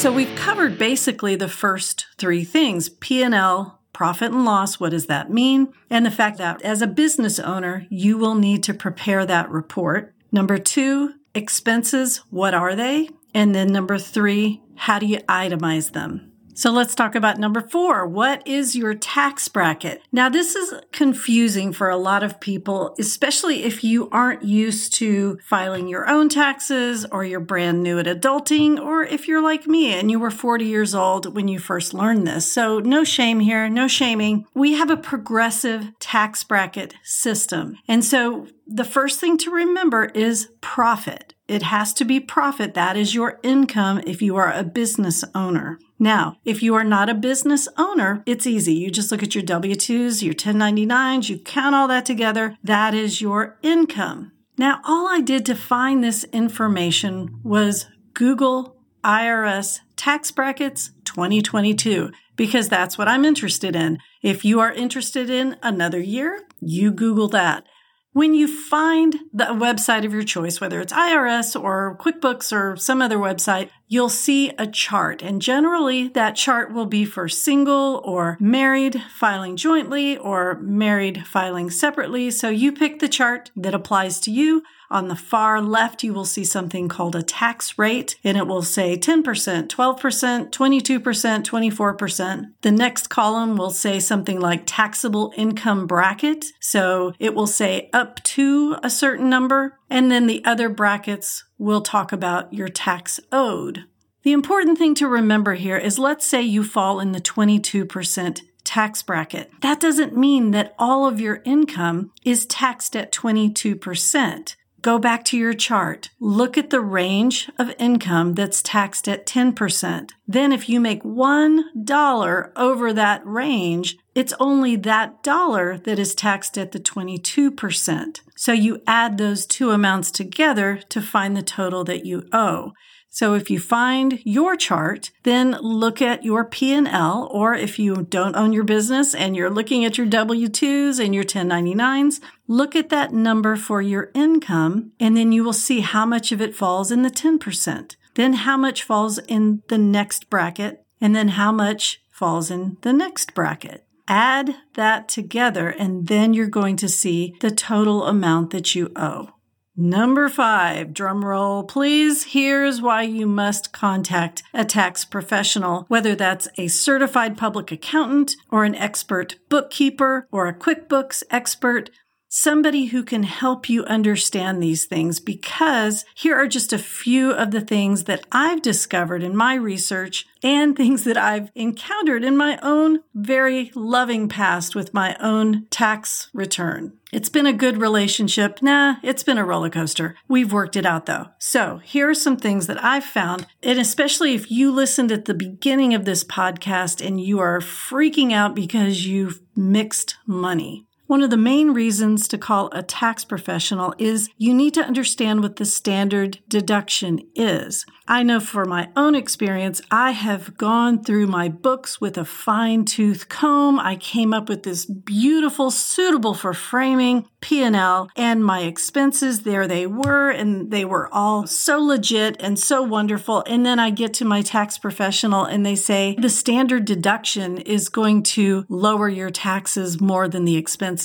So 0.04 0.12
we've 0.12 0.36
covered 0.36 0.78
basically 0.78 1.38
the 1.38 1.48
first 1.48 2.08
three 2.18 2.44
things, 2.44 2.90
P&L, 2.90 3.80
profit 3.94 4.32
and 4.32 4.44
loss, 4.44 4.80
what 4.80 4.90
does 4.90 5.06
that 5.06 5.30
mean? 5.30 5.72
And 5.90 6.06
the 6.06 6.12
fact 6.12 6.38
that 6.40 6.62
as 6.64 6.82
a 6.82 6.88
business 6.88 7.40
owner, 7.40 7.86
you 7.90 8.18
will 8.18 8.36
need 8.36 8.64
to 8.64 8.74
prepare 8.74 9.26
that 9.26 9.50
report. 9.50 10.14
Number 10.32 10.58
two, 10.58 11.14
expenses, 11.34 12.18
what 12.30 12.54
are 12.54 12.76
they? 12.76 13.10
And 13.34 13.54
then 13.56 13.72
number 13.72 13.98
three, 13.98 14.62
how 14.76 15.00
do 15.00 15.06
you 15.06 15.20
itemize 15.30 15.94
them? 15.94 16.33
So 16.56 16.72
let's 16.72 16.96
talk 16.96 17.16
about 17.16 17.40
number 17.40 17.62
four. 17.62 18.06
What 18.06 18.48
is 18.48 18.76
your 18.76 18.94
tax 18.94 19.48
bracket? 19.48 20.02
Now, 20.12 20.30
this 20.30 20.56
is 20.56 20.74
confusing 20.92 21.74
for 21.74 21.90
a 21.90 21.98
lot 21.98 22.24
of 22.24 22.40
people, 22.40 22.96
especially 23.00 23.64
if 23.64 23.84
you 23.84 24.10
aren't 24.12 24.44
used 24.44 24.94
to 24.96 25.40
filing 25.44 25.88
your 25.88 26.08
own 26.08 26.30
taxes 26.30 27.06
or 27.12 27.24
you're 27.24 27.40
brand 27.40 27.82
new 27.82 28.00
at 28.00 28.06
adulting, 28.06 28.80
or 28.80 29.04
if 29.04 29.28
you're 29.28 29.42
like 29.42 29.68
me 29.68 29.94
and 29.94 30.12
you 30.12 30.20
were 30.20 30.32
40 30.32 30.66
years 30.66 30.94
old 30.94 31.36
when 31.36 31.48
you 31.48 31.60
first 31.60 31.94
learned 31.94 32.28
this. 32.28 32.52
So 32.52 32.80
no 32.80 33.04
shame 33.04 33.40
here, 33.40 33.68
no 33.68 33.88
shaming. 33.88 34.46
We 34.54 34.74
have 34.74 34.90
a 34.90 34.98
progressive 34.98 35.92
tax 36.00 36.44
bracket 36.44 36.94
system. 37.04 37.78
And 37.88 38.06
so 38.06 38.48
the 38.68 38.86
first 38.86 39.20
thing 39.20 39.38
to 39.40 39.52
remember 39.52 40.06
is 40.06 40.50
profit. 40.62 41.33
It 41.48 41.64
has 41.64 41.94
to 41.96 42.06
be 42.06 42.20
profit. 42.20 42.74
That 42.74 42.96
is 42.96 43.14
your 43.14 43.40
income 43.44 44.02
if 44.08 44.22
you 44.22 44.36
are 44.38 44.52
a 44.52 44.64
business 44.64 45.24
owner. 45.36 45.78
Now, 46.00 46.38
if 46.46 46.64
you 46.64 46.74
are 46.76 46.84
not 46.84 47.10
a 47.10 47.14
business 47.14 47.68
owner, 47.78 48.24
it's 48.26 48.48
easy. 48.48 48.74
You 48.74 48.90
just 48.90 49.12
look 49.12 49.24
at 49.24 49.36
your 49.36 49.44
W 49.44 49.76
2s, 49.76 50.22
your 50.22 50.34
1099s, 50.34 51.30
you 51.30 51.38
count 51.40 51.76
all 51.76 51.88
that 51.90 52.06
together. 52.06 52.58
That 52.64 52.94
is 52.94 53.22
your 53.22 53.58
income. 53.62 54.32
Now, 54.58 54.82
all 54.86 55.08
I 55.08 55.20
did 55.20 55.46
to 55.48 55.56
find 55.56 56.04
this 56.04 56.24
information 56.26 57.40
was 57.44 57.88
Google 58.14 58.78
IRS 59.04 59.80
tax 59.96 60.32
brackets 60.32 60.92
2022 61.06 62.12
because 62.36 62.70
that's 62.70 62.98
what 62.98 63.08
I'm 63.08 63.26
interested 63.26 63.76
in. 63.76 64.00
If 64.22 64.46
you 64.46 64.60
are 64.60 64.72
interested 64.72 65.30
in 65.30 65.58
another 65.62 66.00
year, 66.00 66.44
you 66.60 66.92
Google 66.92 67.28
that. 67.30 67.66
When 68.14 68.36
you 68.36 68.48
find 68.48 69.16
the 69.34 69.46
website 69.46 70.06
of 70.06 70.14
your 70.14 70.22
choice, 70.22 70.62
whether 70.62 70.80
it's 70.80 70.94
IRS 70.94 71.60
or 71.60 71.98
QuickBooks 72.00 72.56
or 72.56 72.78
some 72.78 73.02
other 73.02 73.18
website, 73.18 73.72
you'll 73.88 74.08
see 74.08 74.52
a 74.52 74.68
chart. 74.68 75.24
And 75.24 75.42
generally, 75.42 76.10
that 76.10 76.36
chart 76.36 76.72
will 76.72 76.86
be 76.86 77.06
for 77.06 77.28
single 77.28 78.02
or 78.06 78.38
married 78.40 79.02
filing 79.16 79.56
jointly 79.56 80.16
or 80.16 80.60
married 80.60 81.26
filing 81.26 81.72
separately. 81.72 82.30
So 82.30 82.50
you 82.50 82.72
pick 82.72 83.00
the 83.00 83.10
chart 83.10 83.50
that 83.56 83.74
applies 83.74 84.20
to 84.22 84.32
you. 84.32 84.62
On 84.94 85.08
the 85.08 85.16
far 85.16 85.60
left, 85.60 86.04
you 86.04 86.14
will 86.14 86.24
see 86.24 86.44
something 86.44 86.88
called 86.88 87.16
a 87.16 87.24
tax 87.24 87.80
rate, 87.80 88.16
and 88.24 88.38
it 88.38 88.46
will 88.46 88.62
say 88.62 88.96
10%, 88.96 89.24
12%, 89.68 90.52
22%, 90.52 91.44
24%. 91.44 92.52
The 92.62 92.72
next 92.72 93.08
column 93.08 93.58
will 93.58 93.72
say 93.72 94.00
something 94.00 94.40
like 94.40 94.62
taxable 94.68 95.34
income 95.36 95.88
bracket. 95.88 96.46
So 96.60 97.14
it 97.18 97.34
will 97.34 97.48
say 97.48 97.90
up 97.92 98.22
to 98.24 98.76
a 98.84 98.90
certain 98.92 99.32
number. 99.32 99.80
And 99.90 100.12
then 100.12 100.28
the 100.28 100.46
other 100.46 100.70
brackets 100.70 101.44
will 101.58 101.82
talk 101.82 102.12
about 102.12 102.54
your 102.54 102.68
tax 102.70 103.20
owed. 103.32 103.86
The 104.22 104.32
important 104.32 104.78
thing 104.78 104.94
to 104.96 105.08
remember 105.08 105.56
here 105.56 105.78
is 105.78 105.98
let's 105.98 106.28
say 106.28 106.44
you 106.44 106.64
fall 106.64 107.00
in 107.00 107.14
the 107.14 107.20
22% 107.20 108.42
tax 108.64 109.02
bracket. 109.02 109.50
That 109.62 109.80
doesn't 109.80 110.16
mean 110.16 110.52
that 110.52 110.76
all 110.78 111.08
of 111.08 111.20
your 111.20 111.42
income 111.46 112.12
is 112.24 112.46
taxed 112.46 112.96
at 112.96 113.12
22%. 113.12 114.56
Go 114.84 115.00
back 115.00 115.24
to 115.26 115.38
your 115.38 115.54
chart. 115.54 116.10
Look 116.20 116.58
at 116.58 116.70
the 116.70 116.82
range 116.82 117.50
of 117.58 117.72
income 117.80 118.34
that's 118.34 118.62
taxed 118.62 119.08
at 119.08 119.26
10%. 119.26 120.10
Then 120.28 120.52
if 120.52 120.68
you 120.68 120.82
make 120.82 121.04
$1 121.04 122.52
over 122.58 122.92
that 122.92 123.26
range, 123.26 123.98
it's 124.14 124.34
only 124.42 124.76
that 124.76 125.24
dollar 125.24 125.78
that 125.78 126.00
is 126.00 126.14
taxed 126.14 126.58
at 126.58 126.74
the 126.74 126.82
22%. 126.82 128.20
So 128.36 128.52
you 128.52 128.82
add 128.86 129.18
those 129.18 129.46
two 129.46 129.72
amounts 129.72 130.12
together 130.12 130.82
to 130.90 131.02
find 131.02 131.38
the 131.38 131.44
total 131.44 131.86
that 131.86 132.06
you 132.06 132.28
owe. 132.34 132.74
So 133.14 133.36
if 133.36 133.52
you 133.52 133.60
find 133.60 134.20
your 134.26 134.56
chart, 134.56 135.12
then 135.22 135.52
look 135.62 136.02
at 136.02 136.26
your 136.26 136.44
P&L 136.44 137.30
or 137.32 137.54
if 137.54 137.78
you 137.78 138.08
don't 138.10 138.36
own 138.36 138.54
your 138.54 138.64
business 138.64 139.14
and 139.14 139.36
you're 139.36 139.52
looking 139.52 139.86
at 139.86 140.00
your 140.00 140.08
W2s 140.08 141.00
and 141.00 141.14
your 141.14 141.24
1099s, 141.24 142.22
look 142.48 142.76
at 142.76 142.90
that 142.90 143.14
number 143.14 143.56
for 143.56 143.84
your 143.84 144.10
income 144.16 144.94
and 145.00 145.16
then 145.16 145.32
you 145.32 145.44
will 145.44 145.54
see 145.54 145.82
how 145.82 146.08
much 146.08 146.32
of 146.32 146.42
it 146.42 146.56
falls 146.56 146.92
in 146.92 147.04
the 147.04 147.12
10%. 147.12 147.96
Then 148.16 148.34
how 148.34 148.58
much 148.58 148.82
falls 148.82 149.20
in 149.20 149.62
the 149.70 149.78
next 149.78 150.32
bracket 150.32 150.84
and 151.00 151.16
then 151.16 151.28
how 151.28 151.52
much 151.52 152.02
falls 152.10 152.50
in 152.50 152.78
the 152.82 152.94
next 152.94 153.36
bracket. 153.36 153.86
Add 154.08 154.56
that 154.74 155.08
together 155.08 155.70
and 155.70 156.08
then 156.08 156.34
you're 156.34 156.48
going 156.48 156.78
to 156.78 156.90
see 156.90 157.36
the 157.42 157.52
total 157.52 158.08
amount 158.08 158.50
that 158.50 158.74
you 158.74 158.92
owe. 158.96 159.30
Number 159.76 160.30
five, 160.30 160.94
drum 160.94 161.26
roll, 161.26 161.64
please. 161.64 162.26
Here's 162.26 162.80
why 162.80 163.02
you 163.02 163.26
must 163.26 163.74
contact 163.74 164.44
a 164.54 164.64
tax 164.64 165.04
professional, 165.04 165.86
whether 165.88 166.14
that's 166.14 166.48
a 166.60 166.68
certified 166.68 167.40
public 167.40 167.72
accountant 167.72 168.36
or 168.52 168.66
an 168.66 168.76
expert 168.76 169.38
bookkeeper 169.50 170.28
or 170.32 170.48
a 170.48 170.54
QuickBooks 170.54 171.24
expert 171.32 171.90
somebody 172.36 172.86
who 172.86 173.04
can 173.04 173.22
help 173.22 173.70
you 173.70 173.86
understand 173.86 174.62
these 174.62 174.86
things 174.86 175.20
because 175.20 176.04
here 176.16 176.36
are 176.36 176.48
just 176.48 176.74
a 176.74 176.80
few 176.80 177.32
of 177.32 177.52
the 177.52 177.62
things 177.62 178.06
that 178.06 178.26
I've 178.32 178.64
discovered 178.64 179.22
in 179.22 179.36
my 179.36 179.54
research 179.54 180.26
and 180.42 180.76
things 180.76 181.04
that 181.04 181.16
I've 181.16 181.52
encountered 181.54 182.24
in 182.24 182.36
my 182.36 182.58
own 182.64 183.02
very 183.14 183.72
loving 183.76 184.30
past 184.30 184.74
with 184.74 184.96
my 184.96 185.16
own 185.20 185.68
tax 185.70 186.32
return. 186.34 186.94
It's 187.12 187.30
been 187.30 187.46
a 187.46 187.54
good 187.54 187.78
relationship. 187.78 188.64
Nah, 188.64 188.96
it's 189.04 189.22
been 189.22 189.38
a 189.38 189.46
roller 189.46 189.70
coaster. 189.70 190.16
We've 190.28 190.52
worked 190.52 190.76
it 190.76 190.88
out 190.88 191.06
though. 191.06 191.28
So 191.38 191.82
here 191.84 192.10
are 192.10 192.16
some 192.16 192.38
things 192.38 192.66
that 192.66 192.84
I've 192.84 193.06
found. 193.06 193.46
And 193.62 193.78
especially 193.78 194.34
if 194.34 194.50
you 194.50 194.72
listened 194.72 195.12
at 195.12 195.26
the 195.26 195.36
beginning 195.36 195.94
of 195.94 196.06
this 196.06 196.24
podcast 196.24 197.06
and 197.06 197.22
you 197.22 197.38
are 197.38 197.60
freaking 197.60 198.34
out 198.34 198.56
because 198.56 199.06
you've 199.06 199.40
mixed 199.56 200.16
money. 200.26 200.88
One 201.14 201.22
of 201.22 201.30
the 201.30 201.38
main 201.38 201.76
reasons 201.76 202.28
to 202.30 202.40
call 202.40 202.72
a 202.72 202.82
tax 202.82 203.24
professional 203.24 203.94
is 204.00 204.32
you 204.40 204.52
need 204.52 204.74
to 204.74 204.84
understand 204.84 205.44
what 205.44 205.58
the 205.58 205.64
standard 205.64 206.40
deduction 206.50 207.20
is. 207.36 207.86
I 208.08 208.24
know 208.24 208.40
for 208.40 208.66
my 208.66 208.90
own 208.96 209.14
experience, 209.14 209.80
I 209.92 210.12
have 210.12 210.58
gone 210.58 211.04
through 211.04 211.28
my 211.28 211.50
books 211.50 212.02
with 212.02 212.18
a 212.18 212.26
fine 212.26 212.84
tooth 212.84 213.30
comb. 213.30 213.80
I 213.80 213.96
came 213.96 214.34
up 214.34 214.50
with 214.50 214.64
this 214.64 214.88
beautiful, 214.88 215.70
suitable 215.70 216.34
for 216.34 216.54
framing 216.54 217.28
P&L 217.42 218.10
and 218.16 218.44
my 218.44 218.62
expenses. 218.62 219.44
There 219.44 219.68
they 219.68 219.86
were, 219.86 220.32
and 220.32 220.72
they 220.72 220.84
were 220.84 221.14
all 221.14 221.46
so 221.46 221.80
legit 221.80 222.38
and 222.40 222.58
so 222.58 222.82
wonderful. 222.82 223.44
And 223.48 223.66
then 223.66 223.80
I 223.80 223.92
get 223.92 224.14
to 224.16 224.26
my 224.26 224.42
tax 224.42 224.78
professional 224.78 225.46
and 225.46 225.66
they 225.66 225.76
say 225.76 226.18
the 226.20 226.30
standard 226.30 226.86
deduction 226.86 227.60
is 227.60 227.88
going 227.88 228.24
to 228.24 228.66
lower 228.68 229.08
your 229.08 229.30
taxes 229.30 230.02
more 230.02 230.28
than 230.28 230.44
the 230.44 230.58
expenses 230.58 231.03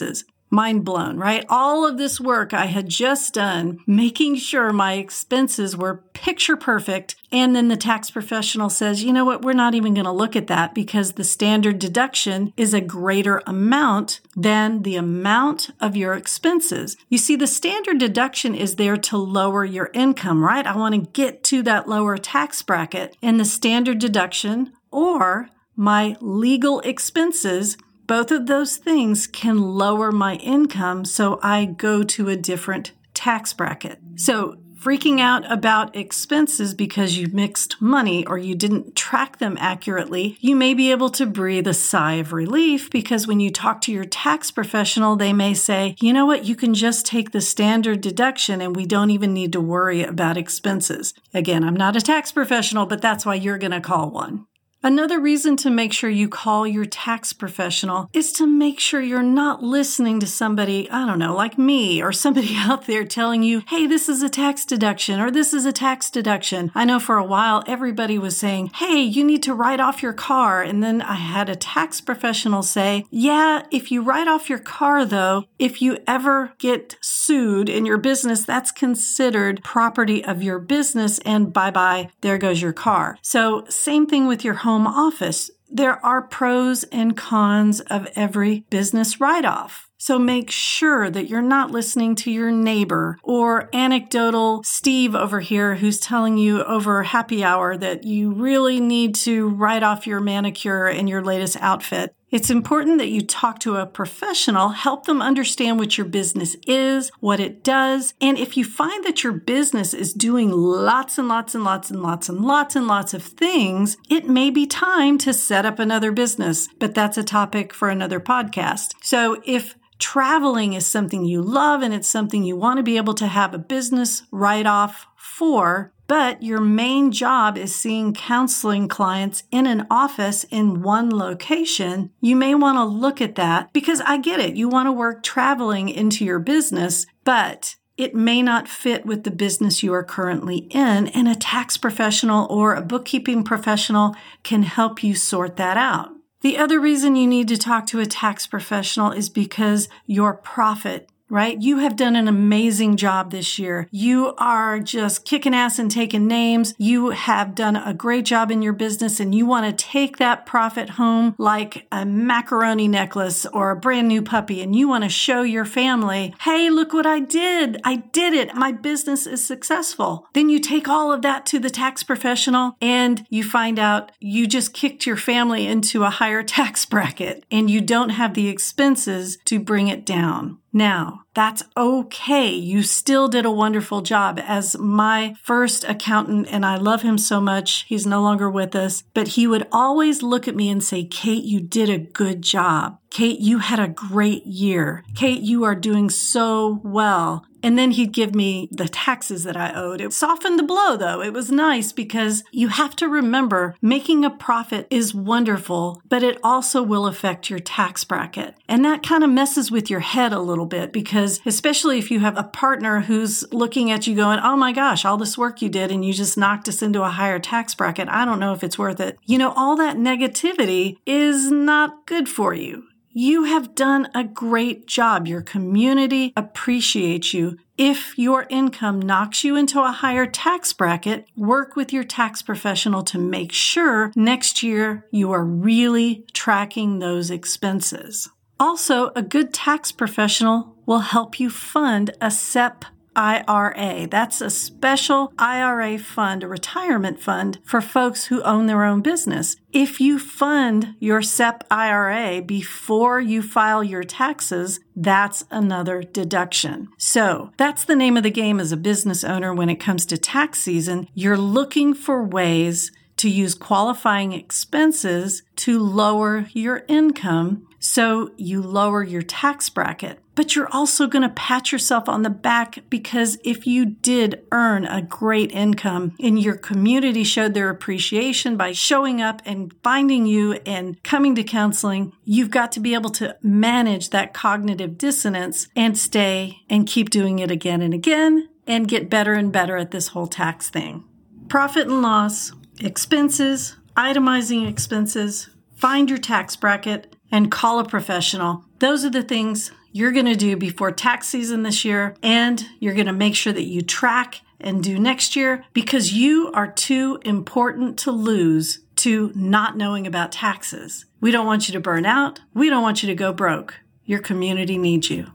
mind 0.51 0.85
blown, 0.85 1.19
right? 1.19 1.45
All 1.49 1.87
of 1.87 1.99
this 1.99 2.21
work 2.21 2.55
I 2.55 2.67
had 2.67 2.89
just 2.89 3.35
done, 3.35 3.81
making 3.87 4.37
sure 4.37 4.73
my 4.73 4.95
expenses 4.95 5.77
were 5.77 6.03
picture 6.15 6.57
perfect. 6.57 7.17
And 7.31 7.55
then 7.55 7.69
the 7.69 7.77
tax 7.77 8.11
professional 8.11 8.71
says, 8.71 9.05
you 9.05 9.13
know 9.13 9.25
what? 9.25 9.43
We're 9.43 9.53
not 9.53 9.75
even 9.75 9.95
going 9.95 10.07
to 10.07 10.13
look 10.13 10.37
at 10.37 10.47
that 10.47 10.75
because 10.75 11.13
the 11.13 11.25
standard 11.25 11.79
deduction 11.79 12.53
is 12.57 12.73
a 12.73 12.81
greater 12.81 13.43
amount 13.47 14.21
than 14.35 14.83
the 14.83 14.97
amount 14.97 15.71
of 15.81 15.97
your 15.97 16.15
expenses. 16.15 16.97
You 17.09 17.19
see, 17.19 17.37
the 17.37 17.47
standard 17.47 17.99
deduction 17.99 18.55
is 18.55 18.77
there 18.77 18.97
to 18.97 19.19
lower 19.19 19.65
your 19.65 19.91
income, 19.93 20.43
right? 20.43 20.67
I 20.67 20.77
want 20.77 20.95
to 20.95 21.11
get 21.13 21.45
to 21.45 21.63
that 21.65 21.89
lower 21.89 22.17
tax 22.17 22.63
bracket 22.63 23.17
and 23.23 23.39
the 23.39 23.45
standard 23.45 23.99
deduction 23.99 24.73
or 24.91 25.51
my 25.77 26.17
legal 26.21 26.81
expenses 26.81 27.77
both 28.09 28.31
of 28.31 28.47
those 28.47 28.79
things 28.79 29.27
can 29.27 29.59
lower 29.61 30.11
my 30.11 30.37
income, 30.37 31.05
so 31.05 31.39
I 31.43 31.67
go 31.67 32.03
to 32.03 32.31
a 32.31 32.37
different 32.37 32.93
tax 33.13 33.53
bracket. 33.53 33.99
So, 34.17 34.57
freaking 34.81 35.21
out 35.21 35.51
about 35.53 35.95
expenses 35.95 36.73
because 36.73 37.19
you 37.19 37.27
mixed 37.33 37.83
money 37.83 38.25
or 38.27 38.39
you 38.39 38.55
didn't 38.55 38.97
track 38.97 39.39
them 39.39 39.59
accurately, 39.61 40.39
you 40.41 40.57
may 40.57 40.73
be 40.73 40.91
able 40.91 41.11
to 41.11 41.27
breathe 41.27 41.67
a 41.67 41.75
sigh 41.75 42.15
of 42.15 42.33
relief 42.33 42.89
because 42.89 43.27
when 43.27 43.41
you 43.41 43.51
talk 43.51 43.81
to 43.83 43.93
your 43.93 44.05
tax 44.05 44.51
professional, 44.51 45.17
they 45.17 45.33
may 45.33 45.53
say, 45.53 45.95
you 46.01 46.13
know 46.13 46.25
what, 46.25 46.45
you 46.45 46.57
can 46.57 46.73
just 46.73 47.05
take 47.05 47.33
the 47.33 47.41
standard 47.41 48.01
deduction 48.01 48.63
and 48.63 48.75
we 48.75 48.87
don't 48.87 49.11
even 49.11 49.35
need 49.35 49.53
to 49.53 49.61
worry 49.61 50.03
about 50.03 50.39
expenses. 50.39 51.13
Again, 51.35 51.63
I'm 51.63 51.77
not 51.77 51.97
a 51.97 52.01
tax 52.01 52.33
professional, 52.33 52.87
but 52.87 53.03
that's 53.03 53.27
why 53.27 53.35
you're 53.35 53.59
going 53.59 53.73
to 53.73 53.81
call 53.81 54.11
one. 54.11 54.47
Another 54.81 55.19
reason 55.19 55.57
to 55.57 55.71
make 55.71 55.93
sure 55.93 56.09
you 56.09 56.29
call 56.29 56.65
your 56.65 56.85
tax 56.85 57.33
professional 57.33 58.09
is 58.13 58.33
to 58.35 58.47
make 58.47 58.79
sure 58.79 59.01
you're 59.01 59.25
not 59.25 59.61
listening 59.61 60.21
to 60.21 60.27
somebody, 60.27 60.89
I 60.89 61.05
don't 61.05 61.19
know, 61.19 61.35
like 61.35 61.59
me 61.59 62.01
or 62.01 62.13
somebody 62.13 62.55
out 62.57 62.87
there 62.87 63.05
telling 63.05 63.43
you, 63.43 63.63
hey, 63.67 63.89
this 63.89 64.09
is 64.09 64.23
a 64.23 64.29
tax 64.29 64.65
deduction 64.65 65.19
or 65.19 65.33
this 65.33 65.53
is 65.53 65.67
a 65.67 65.73
tax 65.73 66.11
deduction. 66.11 66.71
I 66.77 66.85
know 66.85 67.01
for 67.01 67.17
a 67.17 67.25
while 67.25 67.65
everybody 67.67 68.19
was 68.19 68.37
saying, 68.37 68.71
hey, 68.75 69.03
you 69.03 69.25
need 69.25 69.43
to 69.45 69.55
write 69.55 69.81
off 69.81 70.01
your 70.01 70.13
car. 70.13 70.63
And 70.63 70.81
then 70.81 71.03
I 71.03 71.15
had 71.15 71.49
a 71.49 71.57
tax 71.57 72.01
professional 72.01 72.63
say, 72.63 73.05
yeah, 73.11 73.67
if 73.73 73.91
you 73.91 74.01
write 74.03 74.29
off 74.29 74.49
your 74.49 74.61
car 74.61 75.05
though, 75.05 75.47
if 75.59 75.83
you 75.83 75.99
ever 76.07 76.53
get 76.59 76.97
sued 77.01 77.69
in 77.69 77.85
your 77.85 77.99
business, 77.99 78.45
that's 78.45 78.71
considered 78.71 79.65
property 79.65 80.25
of 80.25 80.41
your 80.41 80.61
business 80.61 81.19
and 81.21 81.53
bye 81.53 81.73
bye, 81.73 82.11
there 82.21 82.39
goes 82.39 82.63
your 82.63 82.73
car. 82.73 83.19
So 83.23 83.65
same 83.69 84.07
thing 84.07 84.29
with 84.29 84.45
your 84.45 84.55
home 84.55 84.68
home 84.69 84.87
office. 84.87 85.51
There 85.71 86.05
are 86.05 86.21
pros 86.21 86.85
and 86.93 87.17
cons 87.17 87.81
of 87.81 88.07
every 88.15 88.67
business 88.69 89.19
write 89.19 89.47
off. 89.47 89.89
So 89.97 90.19
make 90.19 90.51
sure 90.51 91.09
that 91.09 91.31
you're 91.31 91.41
not 91.41 91.71
listening 91.71 92.15
to 92.17 92.31
your 92.31 92.51
neighbor 92.51 93.19
or 93.23 93.71
anecdotal 93.73 94.63
Steve 94.65 95.15
over 95.15 95.41
here 95.41 95.77
who's 95.77 95.99
telling 95.99 96.37
you 96.37 96.63
over 96.65 97.03
happy 97.03 97.43
hour 97.43 97.79
that 97.79 98.05
you 98.05 98.35
really 98.35 98.79
need 98.79 99.15
to 99.27 99.49
write 99.49 99.83
off 99.83 100.07
your 100.07 100.21
manicure 100.21 100.87
and 100.87 101.09
your 101.09 101.25
latest 101.25 101.57
outfit. 101.63 102.15
It's 102.31 102.51
important 102.51 102.99
that 102.99 103.09
you 103.09 103.23
talk 103.23 103.59
to 103.61 103.77
a 103.77 103.87
professional, 103.87 104.71
help 104.71 105.07
them 105.07 105.23
understand 105.23 105.79
what 105.79 105.97
your 105.97 106.07
business 106.07 106.57
is, 106.67 107.11
what 107.21 107.41
it 107.41 107.65
does. 107.65 108.13
And 108.21 108.37
if 108.37 108.57
you 108.57 108.65
find 108.65 109.03
that 109.05 109.25
your 109.25 109.33
business 109.33 109.95
is 109.95 110.13
doing 110.13 110.51
lots 110.51 111.17
and 111.17 111.27
lots 111.27 111.55
and 111.55 111.65
lots 111.65 111.91
and 111.91 112.03
lots 112.03 112.29
and 112.29 112.45
lots 112.45 112.77
and 112.77 112.87
lots 112.87 113.15
of 113.15 113.23
things, 113.23 113.97
it 114.11 114.29
may 114.29 114.51
be 114.51 114.67
time 114.67 115.17
to 115.19 115.33
set 115.33 115.65
up 115.65 115.79
another 115.79 116.13
business. 116.13 116.69
But 116.79 116.95
that's 116.95 117.17
a 117.17 117.25
topic 117.25 117.73
for 117.73 117.89
another 117.89 118.21
podcast. 118.21 118.95
So 119.03 119.41
if 119.47 119.77
traveling 119.99 120.75
is 120.75 120.87
something 120.87 121.25
you 121.25 121.43
love 121.43 121.83
and 121.83 121.93
it's 121.95 122.09
something 122.09 122.45
you 122.45 122.57
want 122.57 122.77
to 122.77 122.83
be 122.83 122.97
able 122.97 123.15
to 123.15 123.27
have 123.27 123.55
a 123.55 123.59
business 123.59 124.23
write 124.31 124.67
off 124.67 125.07
for, 125.17 125.93
but 126.09 126.43
your 126.43 126.61
main 126.61 127.13
job 127.13 127.57
is 127.57 127.75
seeing 127.75 128.15
counseling 128.15 128.89
clients 128.89 129.45
in 129.53 129.67
an 129.67 129.87
office 129.91 130.43
in 130.45 130.83
one 130.83 131.11
location, 131.11 132.11
you 132.21 132.35
may 132.35 132.55
want 132.55 132.77
to 132.79 132.85
look 132.85 133.21
at 133.21 133.37
that 133.37 133.73
because 133.73 134.01
I 134.01 134.17
get 134.19 134.41
it. 134.41 134.57
You 134.57 134.69
want 134.69 134.89
to 134.89 134.93
work 134.93 135.23
traveling 135.23 135.89
into 135.89 136.25
your 136.25 136.41
business, 136.41 137.07
but 137.25 137.77
it 137.99 138.15
may 138.15 138.43
not 138.43 138.69
fit 138.69 139.05
with 139.05 139.25
the 139.25 139.31
business 139.31 139.83
you 139.83 139.93
are 139.93 140.05
currently 140.05 140.69
in, 140.71 141.09
and 141.09 141.29
a 141.29 141.35
tax 141.35 141.77
professional 141.77 142.47
or 142.47 142.75
a 142.75 142.83
bookkeeping 142.83 143.45
professional 143.45 144.17
can 144.43 144.63
help 144.63 145.03
you 145.05 145.15
sort 145.15 145.57
that 145.57 145.77
out. 145.77 146.11
The 146.41 146.57
other 146.57 146.81
reason 146.81 147.17
you 147.17 147.27
need 147.27 147.49
to 147.49 147.59
talk 147.59 147.87
to 147.89 147.99
a 147.99 148.07
tax 148.07 148.47
professional 148.47 149.11
is 149.11 149.29
because 149.29 149.89
your 150.07 150.33
profit 150.33 151.11
right? 151.31 151.61
You 151.61 151.79
have 151.79 151.97
done 151.97 152.17
an 152.17 152.29
amazing 152.29 152.97
job 152.97 153.31
this 153.31 153.59
year. 153.59 153.89
You 153.91 154.35
are 154.39 154.81
just 154.81 155.25
kicking 155.25 155.55
ass 155.55 155.79
and 155.79 155.91
taking 155.91 156.27
names. 156.27 156.75
You 156.79 157.11
have 157.11 157.55
done 157.55 157.77
a 157.77 157.95
great 157.95 158.25
job 158.25 158.51
in 158.51 158.63
your 158.63 158.73
business 158.73 159.21
and 159.21 159.35
you 159.35 159.47
want 159.47 159.67
to 159.67 159.85
take 159.85 160.17
that 160.19 160.47
profit 160.47 160.91
home 160.91 161.35
like 161.39 161.87
a 161.93 162.05
macaroni 162.05 162.89
necklace 162.89 163.47
or 163.47 163.71
a 163.71 163.77
brand 163.77 164.09
new 164.09 164.23
puppy 164.23 164.63
and 164.63 164.75
you 164.75 164.89
want 164.89 165.05
to 165.05 165.11
show 165.11 165.43
your 165.43 165.65
family, 165.65 166.35
hey, 166.41 166.71
look 166.71 166.93
what 166.93 167.07
I 167.07 167.21
did. 167.21 167.81
I 167.85 167.97
did 167.97 168.33
it. 168.33 168.55
My 168.55 168.73
business 168.73 169.27
is 169.27 169.45
successful. 169.45 170.27
Then 170.35 170.49
you 170.49 170.59
take 170.59 170.89
all 170.89 171.13
of 171.13 171.23
that 171.23 171.47
to 171.47 171.59
the 171.59 171.71
tax 171.71 172.03
professional 172.03 172.77
and 172.81 173.27
you 173.29 173.45
find 173.45 173.79
out 173.79 174.13
you 174.21 174.47
just 174.47 174.73
kicked 174.73 175.07
your 175.07 175.17
family 175.17 175.67
into 175.67 176.05
a 176.05 176.11
higher 176.11 176.43
tax 176.49 176.85
bracket 176.87 177.45
and 177.51 177.71
you 177.71 177.81
don't 177.81 178.11
have 178.11 178.35
the 178.35 178.49
expenses 178.49 179.39
to 179.45 179.59
bring 179.59 179.89
it 179.89 180.05
down. 180.05 180.59
Now, 180.73 181.23
that's 181.35 181.63
okay. 181.77 182.51
You 182.51 182.83
still 182.83 183.29
did 183.29 183.47
a 183.47 183.51
wonderful 183.51 184.03
job. 184.03 184.41
As 184.43 184.79
my 184.79 185.35
first 185.43 185.85
accountant, 185.85 186.49
and 186.51 186.65
I 186.65 186.77
love 186.77 187.03
him 187.03 187.17
so 187.17 187.41
much, 187.41 187.85
he's 187.89 188.07
no 188.07 188.21
longer 188.23 188.51
with 188.51 188.75
us, 188.75 189.03
but 189.15 189.29
he 189.29 189.47
would 189.47 189.67
always 189.73 190.23
look 190.23 190.47
at 190.47 190.57
me 190.57 190.69
and 190.69 190.83
say, 190.83 191.05
Kate, 191.05 191.45
you 191.45 191.61
did 191.61 191.89
a 191.89 191.99
good 191.99 192.43
job. 192.43 192.99
Kate, 193.11 193.41
you 193.41 193.59
had 193.59 193.81
a 193.81 193.89
great 193.89 194.45
year. 194.47 195.05
Kate, 195.15 195.41
you 195.41 195.65
are 195.65 195.75
doing 195.75 196.11
so 196.11 196.81
well. 196.85 197.47
And 197.63 197.79
then 197.79 197.93
he'd 197.93 198.13
give 198.13 198.35
me 198.35 198.69
the 198.71 198.89
taxes 198.89 199.45
that 199.45 199.57
I 199.57 199.73
owed. 199.75 200.01
It 200.01 200.13
softened 200.13 200.59
the 200.59 200.63
blow 200.63 200.97
though. 200.97 201.23
It 201.23 201.33
was 201.33 201.51
nice 201.51 201.93
because 201.93 202.45
you 202.53 202.69
have 202.69 202.95
to 202.97 203.09
remember 203.09 203.77
making 203.83 204.25
a 204.25 204.31
profit 204.31 204.87
is 204.91 205.15
wonderful, 205.15 206.03
but 206.09 206.23
it 206.23 206.39
also 206.43 206.83
will 206.83 207.07
affect 207.07 207.51
your 207.51 207.59
tax 207.59 208.05
bracket. 208.05 208.55
And 208.69 208.85
that 208.85 209.03
kind 209.03 209.25
of 209.25 209.31
messes 209.31 209.71
with 209.71 209.91
your 209.91 210.01
head 210.01 210.33
a 210.33 210.41
little 210.41 210.67
bit 210.67 210.93
because 210.93 211.41
especially 211.47 211.99
if 211.99 212.11
you 212.11 212.21
have 212.21 212.37
a 212.37 212.45
partner 212.45 213.01
who's 213.01 213.45
looking 213.53 213.91
at 213.91 214.07
you 214.07 214.15
going, 214.15 214.41
Oh 214.43 214.57
my 214.57 214.73
gosh, 214.73 215.05
all 215.05 215.17
this 215.17 215.39
work 215.39 215.63
you 215.63 215.69
did 215.69 215.91
and 215.91 216.05
you 216.05 216.13
just 216.13 216.39
knocked 216.39 216.69
us 216.69 216.83
into 216.83 217.03
a 217.03 217.09
higher 217.09 217.39
tax 217.39 217.75
bracket. 217.75 218.09
I 218.09 218.25
don't 218.25 218.41
know 218.41 218.53
if 218.53 218.63
it's 218.63 218.79
worth 218.79 219.01
it. 219.01 219.19
You 219.27 219.39
know, 219.39 219.53
all 219.53 219.77
that 219.77 219.97
negativity 219.97 220.99
is 221.07 221.51
not 221.51 222.07
good 222.07 222.29
for 222.29 222.55
you. 222.55 222.85
You 223.11 223.45
have 223.45 223.75
done 223.75 224.09
a 224.15 224.23
great 224.23 224.87
job. 224.87 225.27
Your 225.27 225.41
community 225.41 226.33
appreciates 226.37 227.33
you. 227.33 227.59
If 227.77 228.19
your 228.19 228.47
income 228.51 229.01
knocks 229.01 229.45
you 229.45 229.57
into 229.57 229.81
a 229.81 229.93
higher 229.93 230.27
tax 230.27 230.73
bracket, 230.73 231.27
work 231.37 231.75
with 231.75 231.93
your 231.93 232.05
tax 232.05 232.43
professional 232.43 233.03
to 233.05 233.19
make 233.19 233.53
sure 233.53 234.13
next 234.15 234.63
year 234.63 235.07
you 235.11 235.33
are 235.33 235.45
really 235.45 236.27
tracking 236.33 236.99
those 236.99 237.31
expenses. 237.31 238.29
Also, 238.61 239.11
a 239.17 239.23
good 239.23 239.55
tax 239.55 239.93
professional 239.93 240.77
will 240.85 240.99
help 241.01 241.39
you 241.39 241.49
fund 241.49 242.11
a 242.21 242.31
SEP 242.31 242.85
IRA. 243.19 244.07
That's 244.07 244.41
a 244.41 244.49
special 244.49 245.33
IRA 245.39 245.99
fund, 245.99 246.45
a 246.45 246.49
retirement 246.49 247.19
fund 247.19 247.59
for 247.65 247.81
folks 247.81 248.27
who 248.27 248.41
own 248.43 248.67
their 248.67 248.85
own 248.85 249.03
business. 249.03 249.57
If 249.73 250.01
you 250.01 250.21
fund 250.21 250.95
your 251.01 251.21
SEP 251.21 251.65
IRA 251.69 252.41
before 252.41 253.21
you 253.21 253.43
file 253.43 253.83
your 253.83 254.05
taxes, 254.05 254.79
that's 254.95 255.45
another 255.51 256.03
deduction. 256.03 256.91
So 256.97 257.51
that's 257.57 257.85
the 257.85 257.97
name 257.97 258.17
of 258.17 258.23
the 258.23 258.31
game 258.31 258.61
as 258.61 258.71
a 258.71 258.77
business 258.77 259.25
owner 259.25 259.53
when 259.53 259.69
it 259.69 259.81
comes 259.81 260.07
to 260.07 260.17
tax 260.17 260.61
season. 260.61 261.09
You're 261.13 261.37
looking 261.37 261.95
for 261.95 262.23
ways 262.23 262.93
to 263.17 263.29
use 263.29 263.55
qualifying 263.55 264.33
expenses 264.33 265.43
to 265.57 265.81
lower 265.81 266.47
your 266.53 266.85
income 266.87 267.67
so 267.81 268.31
you 268.37 268.63
lower 268.63 269.03
your 269.03 269.23
tax 269.23 269.69
bracket. 269.69 270.21
But 270.39 270.55
you're 270.55 270.73
also 270.73 271.09
going 271.09 271.23
to 271.23 271.31
pat 271.31 271.73
yourself 271.73 272.09
on 272.09 272.23
the 272.23 272.31
back 272.31 272.85
because 272.89 273.39
if 273.43 273.67
you 273.67 273.85
did 273.85 274.47
earn 274.53 274.85
a 274.85 275.03
great 275.03 275.51
income 275.51 276.15
and 276.21 276.41
your 276.41 276.55
community 276.55 277.25
showed 277.25 277.55
their 277.55 277.71
appreciation 277.71 278.57
by 278.57 278.71
showing 278.71 279.21
up 279.21 279.43
and 279.45 279.75
finding 279.83 280.27
you 280.27 280.53
and 280.65 281.03
coming 281.03 281.35
to 281.35 281.43
counseling, 281.43 282.13
you've 282.23 282.53
got 282.53 282.71
to 282.71 282.79
be 282.79 282.95
able 282.95 283.11
to 283.11 283.37
manage 283.43 284.11
that 284.11 284.33
cognitive 284.33 284.97
dissonance 284.97 285.67
and 285.75 285.99
stay 285.99 286.59
and 286.71 286.87
keep 286.87 287.11
doing 287.11 287.41
it 287.41 287.51
again 287.51 287.83
and 287.83 287.93
again 287.93 288.49
and 288.65 288.87
get 288.87 289.11
better 289.11 289.33
and 289.33 289.51
better 289.51 289.77
at 289.77 289.91
this 289.91 290.07
whole 290.07 290.29
tax 290.29 290.71
thing. 290.71 291.03
Profit 291.49 291.89
and 291.89 292.01
loss, 292.01 292.53
expenses, 292.79 293.75
itemizing 293.97 294.69
expenses, 294.69 295.51
find 295.75 296.09
your 296.09 296.21
tax 296.21 296.55
bracket, 296.55 297.17
and 297.33 297.51
call 297.51 297.81
a 297.81 297.85
professional. 297.85 298.65
Those 298.79 299.05
are 299.05 299.11
the 299.11 299.25
things 299.25 299.73
you're 299.93 300.13
going 300.13 300.27
to 300.27 300.37
do 300.37 300.57
before 300.57 300.91
tax 300.93 301.29
season 301.29 301.63
this 301.63 301.85
year, 301.85 302.15
and 302.23 302.65
you're 302.79 302.95
going 302.95 303.07
to 303.07 303.13
make 303.13 303.35
sure 303.35 303.53
that 303.53 303.67
you 303.67 303.83
track 303.83 304.43
and 304.61 304.83
do 304.83 304.99
next 304.99 305.37
year 305.37 305.65
because 305.73 306.13
you 306.13 306.51
are 306.53 306.71
too 306.71 307.19
important 307.25 307.99
to 308.01 308.11
lose 308.11 308.81
to 308.97 309.33
not 309.35 309.77
knowing 309.77 310.07
about 310.07 310.33
taxes. 310.33 311.07
We 311.21 311.31
don't 311.31 311.47
want 311.47 311.69
you 311.69 311.73
to 311.73 311.81
burn 311.81 312.05
out. 312.07 312.41
We 312.55 312.69
don't 312.69 312.83
want 312.83 313.03
you 313.03 313.07
to 313.09 313.15
go 313.15 313.33
broke. 313.33 313.77
Your 314.05 314.19
community 314.19 314.79
needs 314.79 315.11
you. 315.11 315.31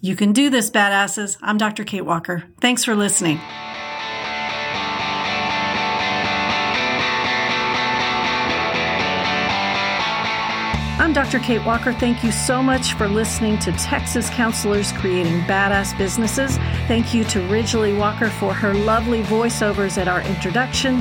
You 0.00 0.14
can 0.14 0.32
do 0.32 0.50
this, 0.50 0.70
badasses. 0.70 1.38
I'm 1.42 1.58
Dr. 1.58 1.84
Kate 1.84 2.04
Walker. 2.04 2.44
Thanks 2.60 2.84
for 2.84 2.94
listening. 2.94 3.40
I'm 11.08 11.14
Dr. 11.14 11.38
Kate 11.38 11.64
Walker. 11.64 11.94
Thank 11.94 12.22
you 12.22 12.30
so 12.30 12.62
much 12.62 12.92
for 12.92 13.08
listening 13.08 13.58
to 13.60 13.72
Texas 13.72 14.28
Counselors 14.28 14.92
Creating 14.92 15.40
Badass 15.44 15.96
Businesses. 15.96 16.58
Thank 16.86 17.14
you 17.14 17.24
to 17.24 17.40
Ridgely 17.48 17.94
Walker 17.94 18.28
for 18.28 18.52
her 18.52 18.74
lovely 18.74 19.22
voiceovers 19.22 19.96
at 19.96 20.06
our 20.06 20.20
introduction. 20.20 21.00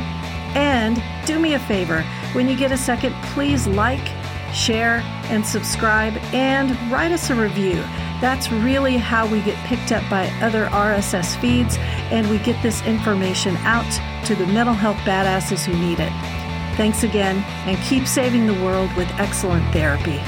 And 0.55 1.03
do 1.25 1.39
me 1.39 1.55
a 1.55 1.59
favor 1.59 2.03
when 2.31 2.47
you 2.47 2.55
get 2.55 2.71
a 2.71 2.77
second, 2.77 3.15
please 3.33 3.67
like, 3.67 4.07
share, 4.53 5.01
and 5.25 5.45
subscribe, 5.45 6.15
and 6.33 6.71
write 6.89 7.11
us 7.11 7.29
a 7.29 7.35
review. 7.35 7.75
That's 8.21 8.49
really 8.49 8.95
how 8.95 9.27
we 9.27 9.41
get 9.41 9.57
picked 9.65 9.91
up 9.91 10.09
by 10.09 10.29
other 10.39 10.67
RSS 10.67 11.37
feeds, 11.41 11.75
and 12.11 12.29
we 12.29 12.37
get 12.37 12.63
this 12.63 12.81
information 12.85 13.57
out 13.57 13.91
to 14.25 14.35
the 14.35 14.47
mental 14.47 14.73
health 14.73 14.97
badasses 14.99 15.65
who 15.65 15.77
need 15.77 15.99
it. 15.99 16.36
Thanks 16.77 17.01
again, 17.01 17.43
and 17.65 17.75
keep 17.79 18.05
saving 18.05 18.45
the 18.45 18.53
world 18.63 18.93
with 18.93 19.09
excellent 19.19 19.65
therapy. 19.73 20.21